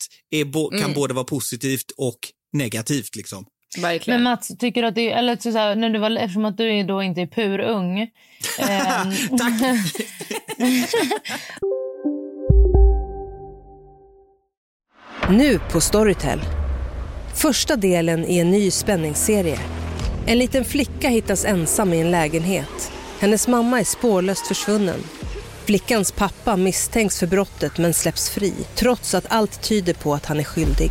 bo- 0.52 0.70
kan 0.70 0.94
både 0.94 1.14
vara 1.14 1.24
positivt 1.24 1.90
och 1.96 2.18
negativt. 2.52 3.16
Liksom. 3.16 3.44
Verkligen. 3.76 4.22
Men 4.22 4.32
Mats, 4.32 4.58
tycker 4.58 4.82
du 4.82 4.88
att 4.88 4.94
det, 4.94 5.12
eller 5.12 5.36
så 5.36 5.58
här, 5.58 5.74
när 5.74 5.90
du 5.90 5.98
var, 5.98 6.10
eftersom 6.16 6.44
att 6.44 6.56
du 6.56 6.78
är 6.78 6.84
då 6.84 7.02
inte 7.02 7.20
är 7.20 7.26
purung. 7.26 8.00
ehm, 8.58 9.12
Nu 15.30 15.58
på 15.72 15.80
Storytel. 15.80 16.40
Första 17.34 17.76
delen 17.76 18.24
i 18.24 18.38
en 18.38 18.50
ny 18.50 18.70
spänningsserie. 18.70 19.58
En 20.26 20.38
liten 20.38 20.64
flicka 20.64 21.08
hittas 21.08 21.44
ensam 21.44 21.92
i 21.92 22.00
en 22.00 22.10
lägenhet. 22.10 22.92
Hennes 23.20 23.48
mamma 23.48 23.80
är 23.80 23.84
spårlöst 23.84 24.46
försvunnen. 24.46 25.00
Flickans 25.64 26.12
pappa 26.12 26.56
misstänks 26.56 27.18
för 27.18 27.26
brottet 27.26 27.78
men 27.78 27.94
släpps 27.94 28.30
fri 28.30 28.52
trots 28.74 29.14
att 29.14 29.26
allt 29.28 29.62
tyder 29.62 29.94
på 29.94 30.14
att 30.14 30.26
han 30.26 30.40
är 30.40 30.44
skyldig. 30.44 30.90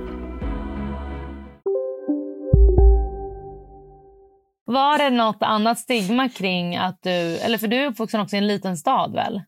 Var 4.71 4.97
det 4.97 5.09
något 5.09 5.37
annat 5.39 5.79
stigma 5.79 6.29
kring 6.29 6.75
att 6.75 6.99
du... 7.03 7.09
Eller 7.09 7.57
för 7.57 7.67
du 7.67 7.75
är 7.75 7.87
uppvuxen 7.87 8.21
också 8.21 8.35
i 8.35 8.39
en 8.39 8.47
liten 8.47 8.77
stad 8.77 9.13
väl? 9.13 9.41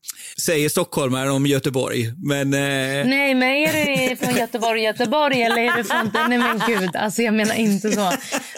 Säger 0.45 0.69
stockholmaren 0.69 1.31
om 1.31 1.45
Göteborg, 1.45 2.13
men... 2.27 2.53
Eh... 2.53 3.07
Nej, 3.07 3.35
men 3.35 3.49
är 3.49 4.09
du 4.09 4.15
från 4.15 4.35
Göteborg, 4.35 4.81
Göteborg 4.81 5.41
eller 5.41 5.61
är 5.61 5.77
du 5.77 5.83
från... 5.83 6.11
Nej 6.29 6.37
men 6.37 6.61
gud, 6.67 6.95
alltså 6.95 7.21
jag 7.21 7.33
menar 7.33 7.55
inte 7.55 7.91
så. 7.91 8.11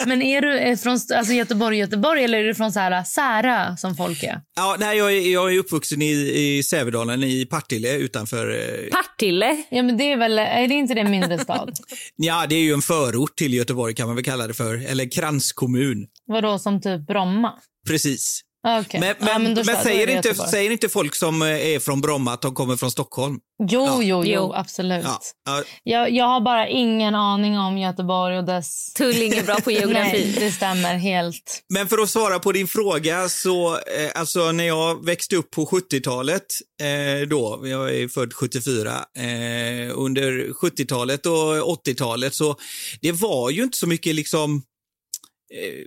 Men 0.06 0.22
är 0.22 0.40
du 0.40 0.76
från 0.76 0.92
alltså 0.92 1.32
Göteborg, 1.32 1.78
Göteborg 1.78 2.24
eller 2.24 2.38
är 2.38 2.44
du 2.44 2.54
från 2.54 2.72
så 2.72 2.80
här 2.80 3.04
Särö 3.04 3.76
som 3.76 3.96
folk 3.96 4.22
är? 4.22 4.40
Ja, 4.56 4.76
nej, 4.78 4.98
jag, 4.98 5.12
är, 5.12 5.32
jag 5.32 5.54
är 5.54 5.58
uppvuxen 5.58 6.02
i, 6.02 6.12
i 6.34 6.62
Sävedalen 6.62 7.22
i 7.22 7.46
Partille 7.46 7.96
utanför... 7.96 8.50
Eh... 8.50 8.90
Partille? 8.90 9.56
Ja, 9.70 9.82
men 9.82 9.96
det 9.96 10.12
är 10.12 10.16
väl... 10.16 10.38
Är 10.38 10.68
det 10.68 10.74
inte 10.74 10.94
det 10.94 11.00
en 11.00 11.10
mindre 11.10 11.38
stad? 11.38 11.72
ja, 12.16 12.46
det 12.48 12.54
är 12.54 12.62
ju 12.62 12.72
en 12.72 12.82
förort 12.82 13.36
till 13.36 13.54
Göteborg 13.54 13.94
kan 13.94 14.06
man 14.06 14.16
väl 14.16 14.24
kalla 14.24 14.46
det 14.46 14.54
för. 14.54 14.90
Eller 14.90 15.10
kranskommun. 15.10 16.06
Vadå, 16.28 16.55
som 16.58 16.80
typ 16.80 17.06
Bromma? 17.06 17.52
Precis. 17.88 18.42
Okay. 18.80 19.00
Men, 19.00 19.14
men, 19.18 19.28
ja, 19.28 19.38
men, 19.38 19.54
men 19.66 19.76
säger, 19.82 20.10
inte, 20.10 20.34
säger 20.34 20.70
inte 20.70 20.88
folk 20.88 21.14
som 21.14 21.42
eh, 21.42 21.48
är 21.48 21.78
från 21.78 22.00
Bromma 22.00 22.32
att 22.32 22.42
de 22.42 22.54
kommer 22.54 22.76
från 22.76 22.90
Stockholm? 22.90 23.38
Jo, 23.62 23.86
ja. 23.86 24.02
jo, 24.02 24.24
jo, 24.24 24.52
absolut. 24.54 25.04
Ja. 25.04 25.20
Ja. 25.46 25.62
Jag, 25.82 26.10
jag 26.10 26.24
har 26.24 26.40
bara 26.40 26.68
ingen 26.68 27.14
aning 27.14 27.58
om 27.58 27.78
Göteborg 27.78 28.38
och 28.38 28.44
dess... 28.44 28.92
Tulling 28.92 29.32
är 29.32 29.42
bra 29.42 29.54
på 29.54 29.70
geografi. 29.70 30.32
Nej, 30.36 30.36
det 30.38 30.52
stämmer 30.52 30.94
helt. 30.94 31.62
Men 31.74 31.88
för 31.88 31.98
att 31.98 32.10
svara 32.10 32.38
på 32.38 32.52
din 32.52 32.66
fråga 32.66 33.28
så, 33.28 33.74
eh, 33.74 34.10
alltså 34.14 34.52
när 34.52 34.64
jag 34.64 35.04
växte 35.04 35.36
upp 35.36 35.50
på 35.50 35.66
70-talet 35.66 36.46
eh, 36.82 37.28
då, 37.28 37.60
jag 37.64 37.94
är 37.94 38.08
född 38.08 38.32
74, 38.32 38.90
eh, 38.90 39.98
under 39.98 40.48
70-talet 40.48 41.26
och 41.26 41.86
80-talet 41.86 42.34
så 42.34 42.56
det 43.00 43.12
var 43.12 43.50
ju 43.50 43.62
inte 43.62 43.78
så 43.78 43.86
mycket 43.86 44.14
liksom 44.14 44.62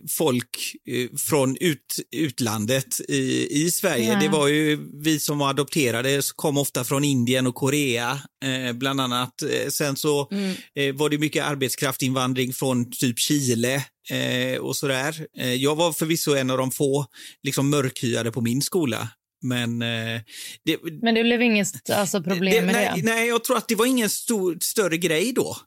folk 0.10 0.75
eh, 0.89 1.18
från 1.18 1.58
ut, 1.60 2.00
utlandet 2.12 3.01
i, 3.10 3.48
i 3.63 3.72
Sverige. 3.72 4.13
Ja. 4.13 4.20
Det 4.20 4.28
var 4.28 4.48
ju 4.48 4.80
vi 5.04 5.20
som 5.20 5.39
var 5.39 5.50
adopterade, 5.50 6.22
kom 6.36 6.58
ofta 6.58 6.84
från 6.84 7.04
Indien 7.04 7.48
och 7.48 7.56
Korea 7.56 8.22
eh, 8.46 8.74
bland 8.74 9.01
annat. 9.01 9.42
Eh, 9.42 9.70
sen 9.70 9.96
så 9.96 10.28
mm. 10.32 10.56
eh, 10.75 10.96
var 10.96 11.10
det 11.10 11.18
mycket 11.18 11.46
arbetskraftinvandring 11.46 12.54
från 12.54 12.92
typ 12.92 13.20
Chile 13.20 13.75
eh, 14.10 14.60
och 14.60 14.75
sådär. 14.75 15.28
jag 15.58 15.75
var 15.75 15.92
förvisso 15.92 16.36
en 16.36 16.50
av 16.50 16.58
de 16.58 16.72
få 16.72 17.06
liksom 17.44 17.70
mörkhyade 17.70 18.32
på 18.32 18.42
min 18.42 18.62
skola. 18.62 19.10
Men, 19.42 19.80
det, 19.80 20.78
men 21.02 21.15
det 21.15 21.24
blev 21.24 21.41
inget 21.41 21.89
alltså, 21.89 22.24
problem 22.24 22.54
det, 22.54 22.62
med 22.62 22.76
nej, 22.76 22.91
det? 22.95 23.04
Nej, 23.04 23.28
jag 23.28 23.43
tror 23.43 23.58
att 23.58 23.67
det 23.67 23.76
var 23.76 23.86
ingen 23.86 24.10
stor, 24.10 24.58
större 24.62 24.98
grej 24.98 25.34
då. 25.34 25.58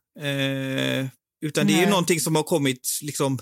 utan 1.45 1.67
det 1.67 1.73
är 1.73 1.81
ju 1.81 1.91
någonting 1.91 2.21
som 2.21 2.37
har 2.37 2.43
kommit 2.43 2.99
liksom 3.03 3.39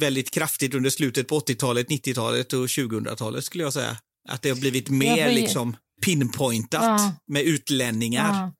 väldigt 0.00 0.30
kraftigt 0.30 0.74
under 0.74 0.90
slutet 0.90 1.28
på 1.28 1.40
80-talet, 1.40 1.88
90-talet 1.88 2.52
och 2.52 2.66
2000-talet 2.66 3.44
skulle 3.44 3.64
jag 3.64 3.72
säga. 3.72 3.96
Att 4.28 4.42
det 4.42 4.48
har 4.48 4.56
blivit 4.56 4.90
mer 4.90 5.16
ja, 5.16 5.32
liksom 5.32 5.76
pinpointat 6.04 6.82
ja. 6.82 7.12
med 7.26 7.42
utlänningar. 7.42 8.28
Ja. 8.32 8.52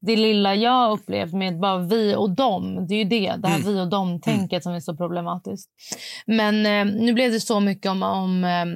Det 0.00 0.16
lilla 0.16 0.54
jag 0.54 0.92
upplevt 0.92 1.32
med 1.32 1.60
bara 1.60 1.78
vi 1.78 2.14
och 2.14 2.30
dem, 2.30 2.86
det 2.88 2.94
är 2.94 2.98
ju 2.98 3.04
det, 3.04 3.36
det 3.38 3.48
här 3.48 3.58
mm. 3.58 3.74
vi 3.74 3.80
och 3.80 3.90
dem-tänket 3.90 4.52
mm. 4.52 4.60
som 4.62 4.72
är 4.72 4.80
så 4.80 4.96
problematiskt. 4.96 5.70
Men 6.26 6.66
eh, 6.66 6.94
nu 7.02 7.12
blev 7.12 7.32
det 7.32 7.40
så 7.40 7.60
mycket 7.60 7.90
om, 7.90 8.02
om 8.02 8.44
eh, 8.44 8.66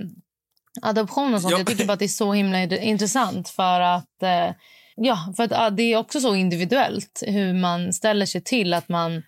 adoption 0.83 1.35
och 1.35 1.43
sånt. 1.43 1.59
Jag 1.59 1.67
tycker 1.67 1.87
bara 1.87 1.93
att 1.93 1.99
det 1.99 2.05
är 2.05 2.09
så 2.09 2.33
himla 2.33 2.63
intressant 2.63 3.49
för 3.49 3.81
att 3.81 4.23
eh, 4.23 4.55
Ja, 4.97 5.33
för 5.37 5.55
att 5.55 5.77
det 5.77 5.83
är 5.83 5.97
också 5.97 6.21
så 6.21 6.35
individuellt 6.35 7.23
hur 7.27 7.55
man 7.55 7.93
ställer 7.93 8.27
sig 8.27 8.45
till 8.45 8.75
att 8.75 8.89
man 8.89 9.23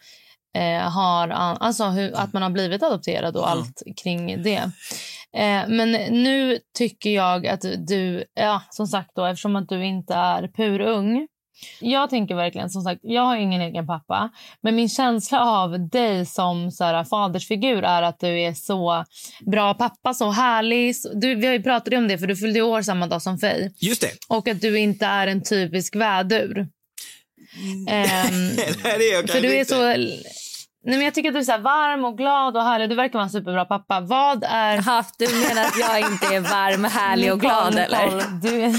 eh, 0.56 0.90
har, 0.90 1.28
alltså 1.28 1.84
hur, 1.84 2.16
att 2.16 2.32
man 2.32 2.42
har 2.42 2.50
blivit 2.50 2.82
adopterad 2.82 3.36
och 3.36 3.50
allt 3.50 3.82
kring 4.02 4.42
det. 4.42 4.70
Eh, 5.36 5.68
men 5.68 5.92
nu 6.22 6.58
tycker 6.78 7.10
jag 7.10 7.46
att 7.46 7.64
du, 7.88 8.24
ja, 8.34 8.62
som 8.70 8.86
sagt 8.86 9.10
då, 9.14 9.24
eftersom 9.24 9.56
att 9.56 9.68
du 9.68 9.86
inte 9.86 10.14
är 10.14 10.48
purung. 10.48 11.28
Jag 11.80 12.10
tänker 12.10 12.34
verkligen, 12.34 12.70
som 12.70 12.82
sagt, 12.82 13.00
jag 13.02 13.22
har 13.22 13.36
ingen 13.36 13.60
egen 13.60 13.86
pappa. 13.86 14.30
Men 14.62 14.76
min 14.76 14.88
känsla 14.88 15.40
av 15.40 15.88
dig 15.88 16.26
som 16.26 16.70
så 16.70 16.84
här, 16.84 17.04
fadersfigur 17.04 17.82
är 17.82 18.02
att 18.02 18.20
du 18.20 18.40
är 18.40 18.54
så 18.54 19.04
bra 19.46 19.74
pappa, 19.74 20.14
så 20.14 20.30
härlig. 20.30 20.94
Du, 21.14 21.34
vi 21.34 21.46
har 21.46 21.52
ju 21.52 21.62
pratat 21.62 21.94
om 21.94 22.08
det, 22.08 22.18
för 22.18 22.26
du 22.26 22.36
fyllde 22.36 22.62
år 22.62 22.82
samma 22.82 23.06
dag 23.06 23.22
som 23.22 23.38
Fej. 23.38 23.72
Just 23.78 24.00
det. 24.00 24.10
Och 24.28 24.48
att 24.48 24.60
du 24.60 24.78
inte 24.78 25.06
är 25.06 25.26
en 25.26 25.42
typisk 25.42 25.96
vädur. 25.96 26.68
Mm. 27.56 27.78
Um, 27.78 27.86
Nej, 28.84 28.98
det 28.98 29.10
är 29.10 29.12
jag 29.12 29.28
för 29.28 29.40
du 29.40 29.54
är 29.54 29.58
inte. 29.58 29.74
så 29.74 29.94
Nej, 30.86 30.96
men 30.96 31.04
jag 31.04 31.14
tycker 31.14 31.28
att 31.28 31.34
du 31.34 31.40
är 31.40 31.44
så 31.44 31.58
varm 31.58 32.04
och 32.04 32.18
glad 32.18 32.56
och 32.56 32.62
härlig. 32.62 32.88
Du 32.88 32.94
verkar 32.94 33.12
vara 33.12 33.24
en 33.24 33.30
superbra 33.30 33.64
pappa. 33.64 34.00
Vad 34.00 34.44
är... 34.44 34.78
Aha, 34.78 35.04
du 35.18 35.26
menar 35.26 35.64
att 35.64 35.78
jag 35.78 36.00
inte 36.00 36.26
är 36.26 36.40
varm, 36.40 36.84
härlig 36.84 37.32
och 37.32 37.40
glad? 37.40 37.74
Nicole, 37.74 37.84
eller? 37.84 38.22
Du... 38.42 38.74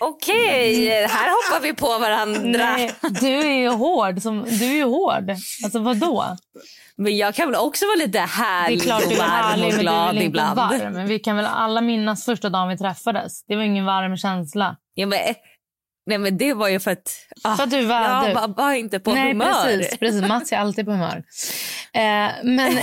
Okej, 0.00 0.88
här 1.06 1.28
hoppar 1.28 1.62
vi 1.62 1.74
på 1.74 1.98
varandra. 1.98 2.76
Nej, 2.76 2.94
du 3.20 3.38
är 3.38 3.60
ju 3.60 3.68
hård. 3.68 4.22
Som, 4.22 4.44
du 4.44 4.64
är 4.64 4.76
ju 4.76 4.84
hård. 4.84 5.30
Alltså 5.64 5.78
vad 5.78 5.96
då? 5.96 6.36
Men 6.96 7.16
jag 7.16 7.34
kan 7.34 7.48
väl 7.48 7.60
också 7.60 7.84
vara 7.86 8.06
lite 8.06 8.18
härlig 8.18 8.78
det 8.78 8.82
är 8.82 8.86
klart 8.86 9.06
och 9.06 9.12
varm 9.12 9.30
härlig, 9.30 9.74
och 9.74 9.80
glad 9.80 10.14
men 10.14 10.24
ibland. 10.24 10.56
Varm. 10.56 11.06
Vi 11.06 11.18
kan 11.18 11.36
väl 11.36 11.46
alla 11.46 11.80
minnas 11.80 12.24
första 12.24 12.48
dagen 12.48 12.68
vi 12.68 12.78
träffades. 12.78 13.44
Det 13.46 13.56
var 13.56 13.62
ingen 13.62 13.84
varm 13.84 14.16
känsla. 14.16 14.76
Ja, 14.94 15.06
men 15.06 15.18
Nej 16.06 16.18
men 16.18 16.38
det 16.38 16.54
var 16.54 16.68
ju 16.68 16.80
för 16.80 16.90
att, 16.90 17.12
ah, 17.42 17.56
för 17.56 17.64
att 17.64 17.70
du 17.70 17.84
var, 17.84 18.02
jag 18.02 18.30
du. 18.30 18.34
var 18.34 18.48
bara 18.48 18.76
inte 18.76 19.00
på 19.00 19.14
Nej, 19.14 19.32
humör. 19.32 19.64
Precis, 19.64 19.98
precis. 19.98 20.22
Mats 20.22 20.52
är 20.52 20.56
alltid 20.56 20.84
på 20.84 20.90
humör. 20.92 21.22
Eh, 21.94 22.30
men 22.42 22.76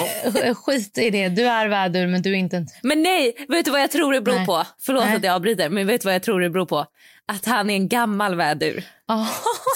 skit 0.55 0.97
i 0.97 1.09
det. 1.09 1.29
Du 1.29 1.47
är 1.47 1.67
vädur 1.67 2.07
men 2.07 2.21
du 2.21 2.31
är 2.31 2.35
inte... 2.35 2.65
Men 2.83 3.03
nej, 3.03 3.45
vet 3.47 3.65
du 3.65 3.71
vad 3.71 3.81
jag 3.81 3.91
tror 3.91 4.13
det 4.13 4.21
beror 4.21 4.35
nej. 4.35 4.45
på? 4.45 4.65
Förlåt 4.79 5.05
nej. 5.05 5.15
att 5.15 5.23
jag 5.23 5.35
avbryter 5.35 5.69
men 5.69 5.87
vet 5.87 6.01
du 6.01 6.05
vad 6.05 6.15
jag 6.15 6.23
tror 6.23 6.39
det 6.39 6.49
beror 6.49 6.65
på? 6.65 6.85
Att 7.31 7.45
han 7.45 7.69
är 7.69 7.75
en 7.75 7.87
gammal 7.87 8.35
vädur. 8.35 8.83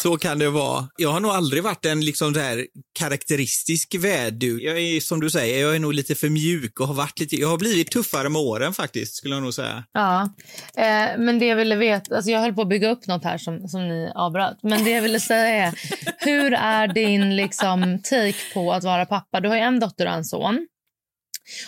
Så 0.01 0.17
kan 0.17 0.39
det 0.39 0.49
vara. 0.49 0.87
Jag 0.97 1.09
har 1.09 1.19
nog 1.19 1.31
aldrig 1.31 1.63
varit 1.63 1.85
en 1.85 2.05
liksom 2.05 2.33
där 2.33 2.67
karaktäristisk 2.99 3.95
vädur. 3.95 4.61
Jag 4.61 4.79
är 4.79 4.99
som 4.99 5.19
du 5.19 5.29
säger, 5.29 5.61
jag 5.61 5.75
är 5.75 5.79
nog 5.79 5.93
lite 5.93 6.15
för 6.15 6.29
mjuk 6.29 6.79
och 6.79 6.87
har 6.87 6.93
varit 6.93 7.19
lite, 7.19 7.35
jag 7.35 7.47
har 7.47 7.57
blivit 7.57 7.91
tuffare 7.91 8.29
med 8.29 8.41
åren 8.41 8.73
faktiskt, 8.73 9.15
skulle 9.15 9.35
jag 9.35 9.43
nog 9.43 9.53
säga. 9.53 9.83
Ja, 9.93 10.21
eh, 10.77 11.17
men 11.17 11.39
det 11.39 11.45
jag 11.45 11.55
ville 11.55 11.75
veta, 11.75 12.15
alltså 12.15 12.31
jag 12.31 12.39
höll 12.39 12.53
på 12.53 12.61
att 12.61 12.69
bygga 12.69 12.91
upp 12.91 13.07
något 13.07 13.23
här 13.23 13.37
som, 13.37 13.67
som 13.67 13.87
ni 13.87 14.11
avbröt, 14.15 14.57
men 14.63 14.83
det 14.83 14.91
jag 14.91 15.01
ville 15.01 15.19
säga 15.19 15.67
är, 15.67 15.73
hur 16.17 16.53
är 16.53 16.87
din 16.87 17.35
liksom 17.35 17.99
take 18.03 18.53
på 18.53 18.73
att 18.73 18.83
vara 18.83 19.05
pappa? 19.05 19.39
Du 19.39 19.49
har 19.49 19.55
ju 19.55 19.61
en 19.61 19.79
dotter 19.79 20.05
och 20.05 20.13
en 20.13 20.25
son. 20.25 20.67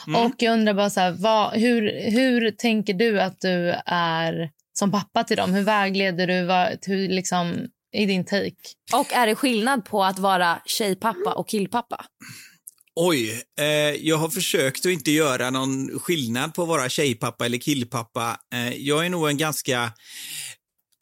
Mm. 0.08 0.22
Och 0.22 0.36
jag 0.38 0.54
undrar 0.54 0.74
bara 0.74 0.90
så 0.90 1.00
här, 1.00 1.12
vad, 1.12 1.54
hur, 1.54 2.12
hur 2.12 2.52
tänker 2.52 2.94
du 2.94 3.22
att 3.22 3.42
du 3.42 3.76
är 3.86 4.50
som 4.80 4.92
pappa 4.92 5.24
till 5.24 5.38
dem? 5.38 5.54
Hur 5.54 5.64
vägleder 5.64 6.28
du? 6.28 6.46
Vad, 6.46 6.78
hur 6.82 7.08
liksom, 7.08 7.68
i 7.96 8.06
din 8.06 8.26
take? 8.26 8.56
Och 8.94 9.14
är 9.14 9.28
det 9.28 9.36
skillnad 9.36 9.86
på 9.86 10.04
att 10.04 10.20
vara 10.20 10.62
tjejpappa 10.66 11.34
och 11.34 11.50
killpappa? 11.50 12.06
Oj, 12.96 13.44
eh, 13.60 13.66
jag 14.08 14.18
har 14.18 14.30
försökt 14.30 14.86
att 14.86 14.92
inte 14.92 15.12
göra 15.12 15.50
någon 15.50 16.00
skillnad 16.00 16.54
på 16.54 16.62
att 16.62 16.68
vara 16.68 16.90
tjejpappa 16.90 17.46
eller 17.46 17.58
killpappa. 17.58 18.38
Eh, 18.54 18.76
jag 18.76 19.06
är 19.06 19.10
nog 19.10 19.30
en 19.30 19.38
ganska 19.38 19.92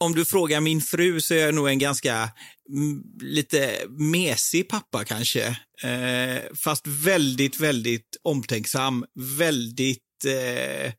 om 0.04 0.14
du 0.14 0.24
frågar 0.24 0.60
min 0.60 0.80
fru 0.80 1.20
så 1.20 1.34
är 1.34 1.38
jag 1.38 1.54
nog 1.54 1.68
en 1.68 1.78
ganska 1.78 2.30
mm, 2.70 3.02
lite 3.20 3.70
mesig 3.88 4.68
pappa 4.68 5.04
kanske. 5.04 5.46
Eh, 5.82 6.42
fast 6.64 6.86
väldigt, 6.86 7.60
väldigt 7.60 8.16
omtänksam. 8.22 9.04
Väldigt 9.38 10.24
eh, 10.26 10.92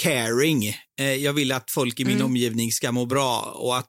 caring. 0.00 0.68
Eh, 1.00 1.14
jag 1.14 1.32
vill 1.32 1.52
att 1.52 1.70
folk 1.70 2.00
i 2.00 2.04
min 2.04 2.14
Mm. 2.14 2.26
omgivning 2.26 2.72
ska 2.72 2.92
må 2.92 3.06
bra 3.06 3.40
och 3.40 3.76
att 3.78 3.88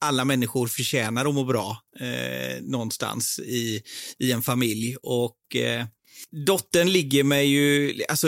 alla 0.00 0.24
människor 0.24 0.66
förtjänar 0.66 1.26
att 1.26 1.34
må 1.34 1.44
bra 1.44 1.76
eh, 2.00 2.62
någonstans 2.62 3.38
i, 3.38 3.82
i 4.18 4.32
en 4.32 4.42
familj. 4.42 4.96
Och 5.02 5.56
eh, 5.56 5.84
dottern 6.46 6.90
ligger 6.92 7.24
mig 7.24 7.46
ju, 7.46 7.94
alltså 8.08 8.26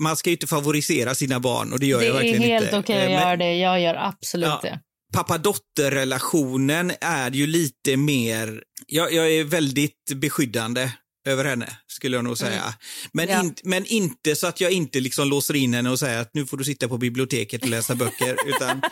man 0.00 0.16
ska 0.16 0.30
ju 0.30 0.34
inte 0.36 0.46
favorisera 0.46 1.14
sina 1.14 1.40
barn 1.40 1.72
och 1.72 1.80
det 1.80 1.86
gör 1.86 1.98
Det 2.00 2.06
jag 2.06 2.16
är 2.16 2.20
verkligen 2.22 2.42
helt 2.42 2.64
inte. 2.64 2.78
okej 2.78 2.96
Eh, 2.96 3.04
att 3.04 3.10
göra 3.22 3.36
det. 3.36 3.54
Jag 3.56 3.80
gör 3.80 3.94
absolut 3.94 4.46
Ja. 4.48 4.60
det. 4.62 4.80
pappa-dotter-relationen 5.14 6.92
är 7.00 7.30
ju 7.30 7.46
lite 7.46 7.96
mer, 7.96 8.62
jag, 8.86 9.12
jag 9.12 9.32
är 9.32 9.44
väldigt 9.44 10.12
beskyddande 10.14 10.90
över 11.28 11.44
henne, 11.44 11.76
skulle 11.86 12.16
jag 12.16 12.24
nog 12.24 12.38
säga. 12.38 12.74
Men, 13.12 13.28
Ja. 13.28 13.40
in, 13.40 13.54
men 13.64 13.86
inte 13.86 14.36
så 14.36 14.46
att 14.46 14.60
jag 14.60 14.72
inte 14.72 15.00
liksom 15.00 15.28
låser 15.28 15.56
in 15.56 15.74
henne 15.74 15.90
och 15.90 15.98
säger 15.98 16.18
att 16.20 16.30
nu 16.34 16.46
får 16.46 16.56
du 16.56 16.64
sitta 16.64 16.88
på 16.88 16.98
biblioteket 16.98 17.62
och 17.62 17.68
läsa 17.68 17.94
böcker. 17.94 18.36
utan 18.46 18.82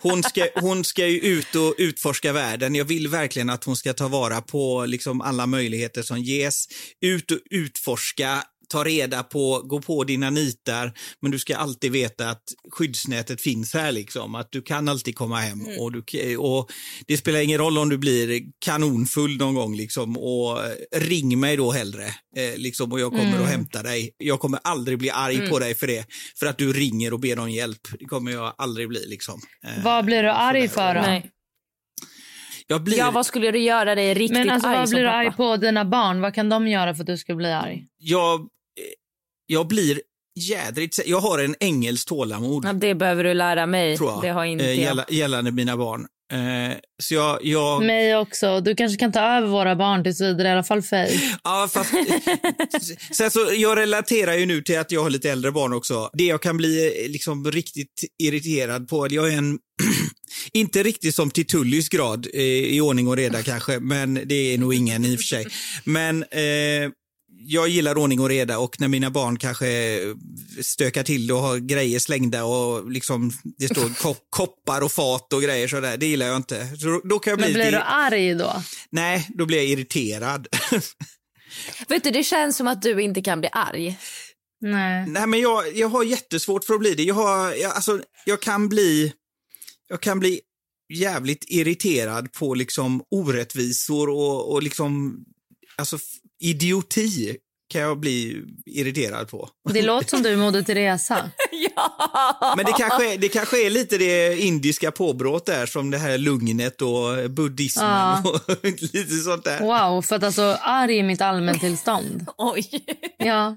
hon 0.00 0.22
ska, 0.22 0.48
hon 0.54 0.84
ska 0.84 1.06
ju 1.06 1.18
ut 1.20 1.54
och 1.54 1.74
utforska 1.78 2.32
världen. 2.32 2.74
Jag 2.74 2.84
vill 2.84 3.08
verkligen 3.08 3.50
att 3.50 3.64
hon 3.64 3.76
ska 3.76 3.92
ta 3.92 4.08
vara 4.08 4.40
på 4.40 4.84
liksom 4.86 5.20
alla 5.20 5.46
möjligheter 5.46 6.02
som 6.02 6.18
ges. 6.18 6.68
Ut 7.00 7.30
och 7.30 7.38
utforska, 7.50 8.42
ta 8.68 8.84
reda 8.84 9.22
på, 9.22 9.62
gå 9.64 9.80
på 9.80 10.04
dina 10.04 10.30
nitar, 10.30 10.92
men 11.22 11.30
du 11.30 11.38
ska 11.38 11.56
alltid 11.56 11.92
veta 11.92 12.30
att 12.30 12.42
skyddsnätet 12.72 13.40
finns 13.40 13.74
här 13.74 13.92
liksom, 13.92 14.34
att 14.34 14.48
du 14.52 14.62
kan 14.62 14.88
alltid 14.88 15.16
komma 15.16 15.36
hem 15.36 15.60
och, 15.78 15.92
du, 15.92 16.36
och 16.36 16.70
det 17.06 17.16
spelar 17.16 17.40
ingen 17.40 17.58
roll 17.58 17.78
om 17.78 17.88
du 17.88 17.98
blir 17.98 18.42
kanonfull 18.58 19.36
någon 19.36 19.54
gång 19.54 19.76
liksom 19.76 20.16
och 20.16 20.64
eh, 20.64 21.00
ring 21.00 21.40
mig 21.40 21.56
då 21.56 21.72
hellre 21.72 22.04
eh, 22.36 22.56
liksom 22.56 22.92
och 22.92 23.00
jag 23.00 23.10
kommer 23.12 23.42
att 23.42 23.48
hämta 23.48 23.82
dig. 23.82 24.10
Jag 24.18 24.40
kommer 24.40 24.60
aldrig 24.64 24.98
bli 24.98 25.10
arg 25.10 25.50
på 25.50 25.58
dig 25.58 25.74
för 25.74 25.86
det, 25.86 26.06
för 26.38 26.46
att 26.46 26.58
du 26.58 26.72
ringer 26.72 27.12
och 27.12 27.20
ber 27.20 27.38
om 27.38 27.50
hjälp. 27.50 27.80
Det 27.98 28.04
kommer 28.04 28.32
jag 28.32 28.54
aldrig 28.58 28.88
bli 28.88 29.06
liksom. 29.06 29.40
Eh, 29.64 29.84
Vad 29.84 30.04
blir 30.04 30.22
du 30.22 30.30
arg 30.30 30.68
för 30.68 30.94
då? 30.94 31.00
Nej. 31.00 31.30
jag 32.66 32.82
blir, 32.82 32.98
Ja, 32.98 33.10
vad 33.10 33.26
skulle 33.26 33.50
du 33.50 33.58
göra 33.58 33.94
dig 33.94 34.14
riktigt 34.14 34.38
Men 34.38 34.50
alltså, 34.50 34.68
arg 34.68 34.76
vad 34.76 34.88
blir 34.88 35.02
du 35.02 35.08
arg 35.08 35.32
på 35.36 35.56
dina 35.56 35.84
barn? 35.84 36.20
Vad 36.20 36.34
kan 36.34 36.48
de 36.48 36.68
göra 36.68 36.94
för 36.94 37.02
att 37.02 37.06
du 37.06 37.16
ska 37.16 37.34
bli 37.34 37.52
arg? 37.52 37.86
jag, 37.98 38.48
jag 39.46 39.68
blir 39.68 40.00
jädrigt, 40.40 40.98
jag 41.06 41.20
har 41.20 41.38
en 41.38 41.54
engelsk 41.60 42.08
tålamod. 42.08 42.64
Ja, 42.64 42.72
det 42.72 42.94
behöver 42.94 43.24
du 43.24 43.34
lära 43.34 43.66
mig. 43.66 43.96
tror 43.96 44.10
jag, 44.10 44.22
Det 44.22 44.28
har 44.28 44.44
inte 44.44 44.64
eh, 44.64 44.80
gälla- 44.80 45.04
gällande 45.08 45.50
mina 45.52 45.76
barn. 45.76 46.06
Eh, 46.32 46.76
så 47.02 47.14
jag, 47.14 47.38
jag 47.44 47.84
Mig 47.84 48.16
också. 48.16 48.60
Du 48.60 48.74
kanske 48.74 48.98
kan 48.98 49.12
ta 49.12 49.20
över 49.20 49.48
våra 49.48 49.76
barn 49.76 50.02
tills 50.04 50.20
vidare, 50.20 50.48
i 50.48 50.50
alla 50.50 50.62
fall 50.64 50.82
Faye. 50.82 51.20
Ja, 51.44 51.68
fast, 51.72 51.90
sen 53.12 53.30
så, 53.30 53.40
jag 53.56 53.78
relaterar 53.78 54.34
ju 54.34 54.46
nu 54.46 54.62
till 54.62 54.78
att 54.78 54.92
jag 54.92 55.02
har 55.02 55.10
lite 55.10 55.30
äldre 55.30 55.52
barn 55.52 55.72
också. 55.72 56.10
Det 56.12 56.24
jag 56.24 56.42
kan 56.42 56.56
bli 56.56 57.02
eh, 57.04 57.10
liksom 57.10 57.50
riktigt 57.50 58.04
irriterad 58.22 58.88
på, 58.88 59.06
jag 59.10 59.32
är 59.32 59.36
en, 59.38 59.58
inte 60.52 60.82
riktigt 60.82 61.14
som 61.14 61.30
till 61.30 61.46
Tullys 61.46 61.88
grad 61.88 62.26
eh, 62.34 62.40
i 62.42 62.80
ordning 62.80 63.08
och 63.08 63.16
reda 63.16 63.42
kanske, 63.42 63.78
men 63.80 64.14
det 64.24 64.34
är 64.54 64.58
nog 64.58 64.74
ingen 64.74 65.04
i 65.04 65.14
och 65.16 65.18
för 65.20 65.24
sig. 65.26 65.46
Men 65.84 66.22
eh, 66.22 66.90
jag 67.38 67.68
gillar 67.68 67.98
ordning 67.98 68.20
och 68.20 68.28
reda 68.28 68.58
och 68.58 68.80
när 68.80 68.88
mina 68.88 69.10
barn 69.10 69.38
kanske 69.38 70.00
stökar 70.62 71.02
till 71.02 71.32
och 71.32 71.38
har 71.38 71.58
grejer 71.58 71.98
slängda 71.98 72.44
och 72.44 72.90
liksom 72.90 73.32
det 73.58 73.68
står 73.68 73.94
kopp, 74.02 74.26
koppar 74.30 74.80
och 74.80 74.92
fat 74.92 75.32
och 75.32 75.42
grejer 75.42 75.68
sådär, 75.68 75.96
det 75.96 76.06
gillar 76.06 76.26
jag 76.26 76.36
inte. 76.36 76.76
Så 76.76 77.00
då, 77.04 77.18
kan 77.18 77.30
jag 77.30 77.38
bli 77.38 77.46
Men 77.46 77.52
blir 77.52 77.72
du 77.72 77.78
arg 77.78 78.34
då? 78.34 78.62
Nej, 78.90 79.28
då 79.34 79.46
blir 79.46 79.58
jag 79.58 79.66
irriterad. 79.66 80.46
Vet 81.88 82.04
du, 82.04 82.10
det 82.10 82.22
känns 82.22 82.56
som 82.56 82.68
att 82.68 82.82
du 82.82 83.02
inte 83.02 83.22
kan 83.22 83.40
bli 83.40 83.48
arg. 83.52 83.98
Nej. 84.60 85.06
Nej, 85.06 85.26
men 85.26 85.40
jag, 85.40 85.76
jag 85.76 85.88
har 85.88 86.04
jättesvårt 86.04 86.64
för 86.64 86.74
att 86.74 86.80
bli 86.80 86.94
det. 86.94 87.02
Jag, 87.02 87.14
har, 87.14 87.52
jag, 87.52 87.72
alltså, 87.72 88.00
jag 88.24 88.42
kan 88.42 88.68
bli... 88.68 89.12
Jag 89.88 90.00
kan 90.00 90.18
bli 90.18 90.40
jävligt 90.92 91.44
irriterad 91.48 92.32
på 92.32 92.54
liksom 92.54 93.02
orättvisor 93.10 94.08
och, 94.08 94.52
och 94.52 94.62
liksom... 94.62 95.18
Alltså, 95.76 95.98
idioti 96.42 97.36
kan 97.72 97.80
jag 97.80 98.00
bli 98.00 98.42
irriterad 98.66 99.28
på. 99.28 99.48
Det 99.72 99.82
låter 99.82 100.08
som 100.08 100.22
du 100.22 100.36
Moder 100.36 100.62
Teresa. 100.62 101.30
ja! 101.76 102.54
Men 102.56 102.64
det 102.66 102.72
kanske, 102.72 103.12
är- 103.14 103.18
det 103.18 103.28
kanske 103.28 103.66
är 103.66 103.70
lite 103.70 103.98
det 103.98 104.38
indiska 104.40 104.90
påbrott 104.92 105.46
där, 105.46 105.66
som 105.66 105.90
det 105.90 105.98
här 105.98 106.18
lugnet 106.18 106.82
och 106.82 107.30
buddhismen 107.30 107.86
Ja. 107.86 108.22
och 108.24 108.64
lite 108.64 109.16
sånt 109.24 109.44
där. 109.44 109.60
Wow, 109.60 110.02
för 110.02 110.16
att 110.16 110.22
alltså 110.22 110.58
arg 110.60 110.98
är 110.98 111.02
mitt 111.02 111.20
allmäntillstånd. 111.20 112.26
Oj. 112.38 112.84
Ja. 113.18 113.56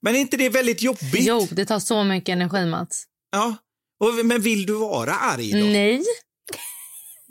Men 0.00 0.14
är 0.14 0.18
inte 0.18 0.36
det 0.36 0.48
väldigt 0.48 0.82
jobbigt? 0.82 1.14
Jo, 1.26 1.48
det 1.50 1.64
tar 1.66 1.78
så 1.78 2.04
mycket 2.04 2.32
energi, 2.32 2.66
Mats. 2.66 3.04
Ja. 3.32 3.56
Och, 4.00 4.26
men 4.26 4.40
vill 4.42 4.66
du 4.66 4.72
vara 4.72 5.12
arg 5.14 5.52
då? 5.52 5.58
Nej. 5.66 6.02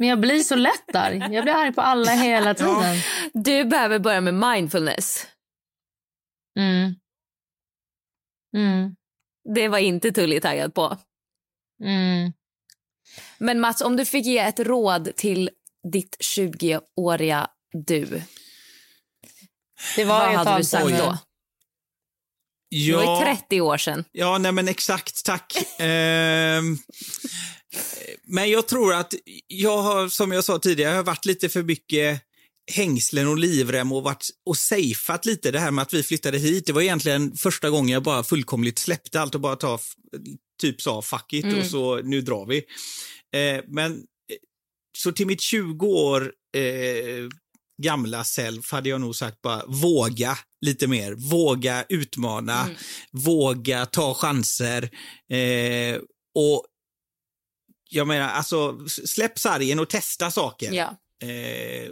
Men 0.02 0.10
jag 0.10 0.20
blir 0.20 0.40
så 0.40 0.56
lätt 0.56 0.96
arg. 0.96 1.18
Jag 1.18 1.44
blir 1.44 1.54
arg 1.54 1.74
på 1.74 1.82
alla 1.82 2.12
hela 2.12 2.54
tiden. 2.54 2.98
Du 3.34 3.66
behöver 3.66 4.00
börja 4.00 4.22
med 4.22 4.34
mindfulness. 4.34 5.28
Mm. 6.60 6.96
Mm. 8.58 8.96
Det 9.54 9.68
var 9.68 9.78
inte 9.78 10.12
Tully 10.12 10.40
taggad 10.40 10.74
på. 10.74 10.98
Mm. 11.84 12.34
Men 13.38 13.60
Mats, 13.60 13.82
om 13.82 13.96
du 13.96 14.06
fick 14.06 14.26
ge 14.26 14.38
ett 14.38 14.60
råd 14.60 15.16
till 15.16 15.50
ditt 15.92 16.18
20-åriga 16.36 17.48
du, 17.72 18.22
Det 19.96 20.06
var 20.06 20.20
vad 20.20 20.36
hade 20.36 20.58
du 20.58 20.64
sagt 20.64 20.90
då? 20.90 21.18
Det 22.70 22.96
var 22.96 23.20
ju 23.20 23.36
30 23.36 23.62
år 23.62 23.78
sedan. 23.78 24.06
Ja, 24.12 24.38
nej 24.38 24.52
men 24.52 24.68
exakt, 24.68 25.26
tack. 25.26 25.58
Ehm, 25.80 26.78
men 28.32 28.50
jag 28.50 28.68
tror 28.68 28.94
att 28.94 29.14
jag 29.48 29.78
har, 29.78 30.08
som 30.08 30.32
jag 30.32 30.44
sa 30.44 30.60
tidigare, 30.60 30.92
jag 30.92 30.98
har 30.98 31.04
varit 31.04 31.26
lite 31.26 31.50
för 31.50 31.64
mycket 31.64 32.22
hängslen 32.72 33.28
och 33.28 33.38
livrem 33.38 33.92
och 33.92 34.04
varit 34.04 34.30
och 34.46 34.58
safeat 34.58 35.26
lite 35.26 35.52
det 35.52 35.60
här 35.60 35.72
med 35.72 35.82
att 35.82 35.94
vi 35.94 36.04
flyttade 36.04 36.38
hit. 36.38 36.66
Det 36.66 36.74
var 36.74 36.82
egentligen 36.82 37.36
första 37.36 37.70
gången 37.70 37.90
jag 37.94 38.04
bara 38.04 38.24
fullkomligt 38.24 38.80
släppte 38.80 39.22
allt 39.22 39.36
och 39.36 39.42
bara 39.42 39.56
ta, 39.56 39.80
typ 40.62 40.82
sa 40.82 41.02
fuck 41.02 41.34
it 41.34 41.58
och 41.58 41.66
så 41.66 42.02
nu 42.02 42.22
drar 42.22 42.46
vi. 42.46 42.58
Eh, 43.36 43.64
men 43.68 43.92
eh, 43.92 43.98
så 44.98 45.12
till 45.12 45.28
mitt 45.28 45.42
20 45.42 45.88
år 45.88 46.34
eh, 46.58 47.30
gamla 47.84 48.24
self 48.24 48.72
hade 48.72 48.90
jag 48.90 49.02
nog 49.02 49.16
sagt 49.16 49.42
bara 49.42 49.66
våga 49.66 50.38
lite 50.66 50.88
mer. 50.88 51.14
Våga 51.14 51.86
utmana, 51.90 52.70
våga 53.12 53.86
ta 53.86 54.14
chanser. 54.14 54.90
Eh, 55.34 56.00
och 56.36 56.66
jag 57.94 58.08
menar, 58.08 58.30
alltså 58.30 58.88
släpp 58.88 59.40
sargen 59.40 59.80
och 59.80 59.90
testa 59.90 60.32
saker. 60.32 60.72
Ja. 60.74 60.98
Eh, 61.22 61.92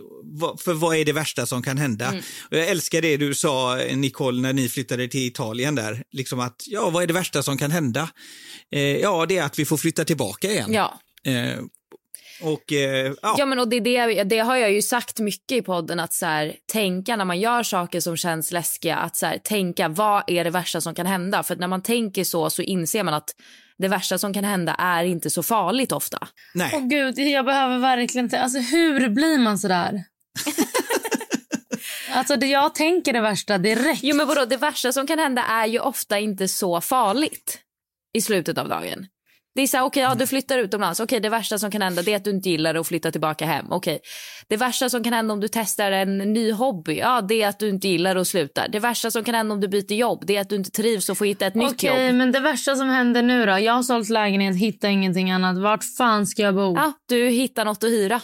för 0.58 0.74
vad 0.74 0.96
är 0.96 1.06
det 1.06 1.14
värsta 1.14 1.46
som 1.46 1.64
kan 1.64 1.78
hända? 1.78 2.14
Och 2.52 2.58
jag 2.58 2.68
älskar 2.68 3.02
det 3.02 3.18
du 3.18 3.34
sa, 3.34 3.76
Nicole, 3.96 4.42
när 4.42 4.54
ni 4.54 4.70
flyttade 4.70 5.08
till 5.08 5.28
Italien 5.28 5.76
där. 5.76 6.04
Liksom 6.12 6.40
att, 6.40 6.64
ja, 6.66 6.90
vad 6.90 7.04
är 7.04 7.08
det 7.08 7.14
värsta 7.14 7.44
som 7.44 7.58
kan 7.58 7.72
hända? 7.72 8.10
Eh, 8.72 8.82
ja, 8.82 9.26
det 9.26 9.38
är 9.38 9.44
att 9.44 9.60
vi 9.60 9.66
får 9.66 9.78
flytta 9.78 10.06
tillbaka 10.06 10.52
igen. 10.52 10.74
Ja. 10.74 11.00
Eh, 11.26 11.60
och 12.42 12.74
eh, 12.74 13.14
ja, 13.22 13.36
Ja, 13.38 13.46
men 13.46 13.60
och 13.60 13.68
det, 13.68 13.80
det, 13.80 14.24
det 14.24 14.40
har 14.40 14.56
jag 14.56 14.72
ju 14.72 14.82
sagt 14.82 15.20
mycket 15.20 15.58
i 15.58 15.62
podden. 15.62 16.00
att 16.00 16.14
så 16.14 16.26
här, 16.26 16.56
Tänka 16.72 17.16
när 17.16 17.26
man 17.26 17.40
gör 17.40 17.64
saker 17.64 18.00
som 18.00 18.18
känns 18.18 18.52
läskiga. 18.52 18.96
Att 18.98 19.16
så 19.16 19.26
här, 19.26 19.38
Tänka 19.38 19.88
vad 19.88 20.24
är 20.28 20.44
det 20.44 20.50
värsta 20.50 20.82
som 20.82 20.96
kan 20.96 21.06
hända. 21.06 21.44
För 21.44 21.54
att 21.54 21.60
när 21.60 21.68
man 21.68 21.82
tänker 21.82 22.24
så 22.24 22.50
så 22.50 22.62
inser 22.62 23.04
man 23.04 23.14
att 23.14 23.36
det 23.78 23.88
värsta 23.88 24.18
som 24.18 24.34
kan 24.34 24.44
hända 24.44 24.76
är 24.80 25.04
inte 25.04 25.30
så 25.30 25.44
farligt 25.44 25.92
ofta. 25.92 26.28
nej. 26.54 26.72
Åh 26.74 26.88
gud, 26.88 27.20
jag 27.20 27.46
behöver 27.46 27.78
verkligen... 27.78 28.30
Alltså 28.36 28.60
hur 28.60 29.10
blir 29.10 29.38
man 29.38 29.60
så 29.60 29.68
där? 29.68 30.04
alltså 32.12 32.36
det 32.36 32.48
jag 32.48 32.76
tänker 32.76 33.14
det 33.14 33.22
värsta 33.22 33.58
direkt. 33.58 34.04
Jo 34.04 34.16
men 34.16 34.28
vadå, 34.28 34.46
det 34.46 34.58
värsta 34.58 34.92
som 34.94 35.08
kan 35.08 35.20
hända 35.20 35.42
är 35.42 35.66
ju 35.66 35.80
ofta 35.80 36.20
inte 36.20 36.48
så 36.48 36.82
farligt 36.82 37.60
i 38.14 38.22
slutet 38.22 38.58
av 38.58 38.70
dagen. 38.70 39.08
Det 39.60 39.64
är 39.64 39.68
så 39.68 39.78
här, 39.78 39.84
okej, 39.84 40.04
ja, 40.04 40.16
du 40.16 40.28
flyttar 40.28 40.58
utomlands. 40.58 41.00
Okej, 41.00 41.20
det 41.20 41.30
värsta 41.30 41.60
som 41.60 41.72
kan 41.72 41.82
hända 41.82 42.02
det 42.02 42.12
är 42.12 42.16
att 42.16 42.24
du 42.24 42.30
inte 42.30 42.50
gillar 42.50 42.74
det 42.74 42.80
och 42.80 42.88
flyttar 42.88 43.12
tillbaka 43.12 43.46
hem. 43.46 43.66
Okej. 43.70 44.00
Det 44.48 44.58
värsta 44.58 44.90
som 44.90 45.04
kan 45.04 45.14
hända 45.14 45.34
om 45.34 45.40
du 45.40 45.48
testar 45.48 45.92
en 45.92 46.18
ny 46.18 46.52
hobby, 46.52 46.98
ja, 47.00 47.22
det 47.22 47.42
är 47.42 47.48
att 47.48 47.60
du 47.60 47.70
inte 47.70 47.88
gillar 47.88 48.14
det 48.14 48.20
och 48.20 48.28
slutar. 48.28 48.68
Det 48.68 48.80
värsta 48.80 49.12
som 49.12 49.24
kan 49.24 49.36
hända 49.36 49.54
om 49.54 49.62
du 49.62 49.68
byter 49.68 49.94
jobb, 49.94 50.24
det 50.26 50.36
är 50.36 50.42
att 50.42 50.50
du 50.50 50.56
inte 50.56 50.72
trivs 50.72 51.10
och 51.10 51.18
får 51.18 51.26
hitta 51.26 51.46
ett 51.46 51.56
nytt 51.56 51.84
jobb. 51.84 51.96
men 51.96 52.32
det 52.32 52.40
värsta 52.40 52.76
som 52.76 52.90
händer 52.90 53.22
nu 53.24 53.46
då? 53.46 53.60
Jag 53.60 53.74
har 53.74 53.84
sålt 53.84 54.10
lägenhet, 54.10 54.58
hittar 54.58 54.90
ingenting 54.90 55.32
annat. 55.32 55.58
Vart 55.58 55.84
fan 55.98 56.28
ska 56.28 56.42
jag 56.42 56.56
bo? 56.56 56.76
Ja, 56.76 56.94
du 57.08 57.30
hittar 57.30 57.66
något 57.66 57.84
att 57.84 57.90
hyra. 57.90 58.22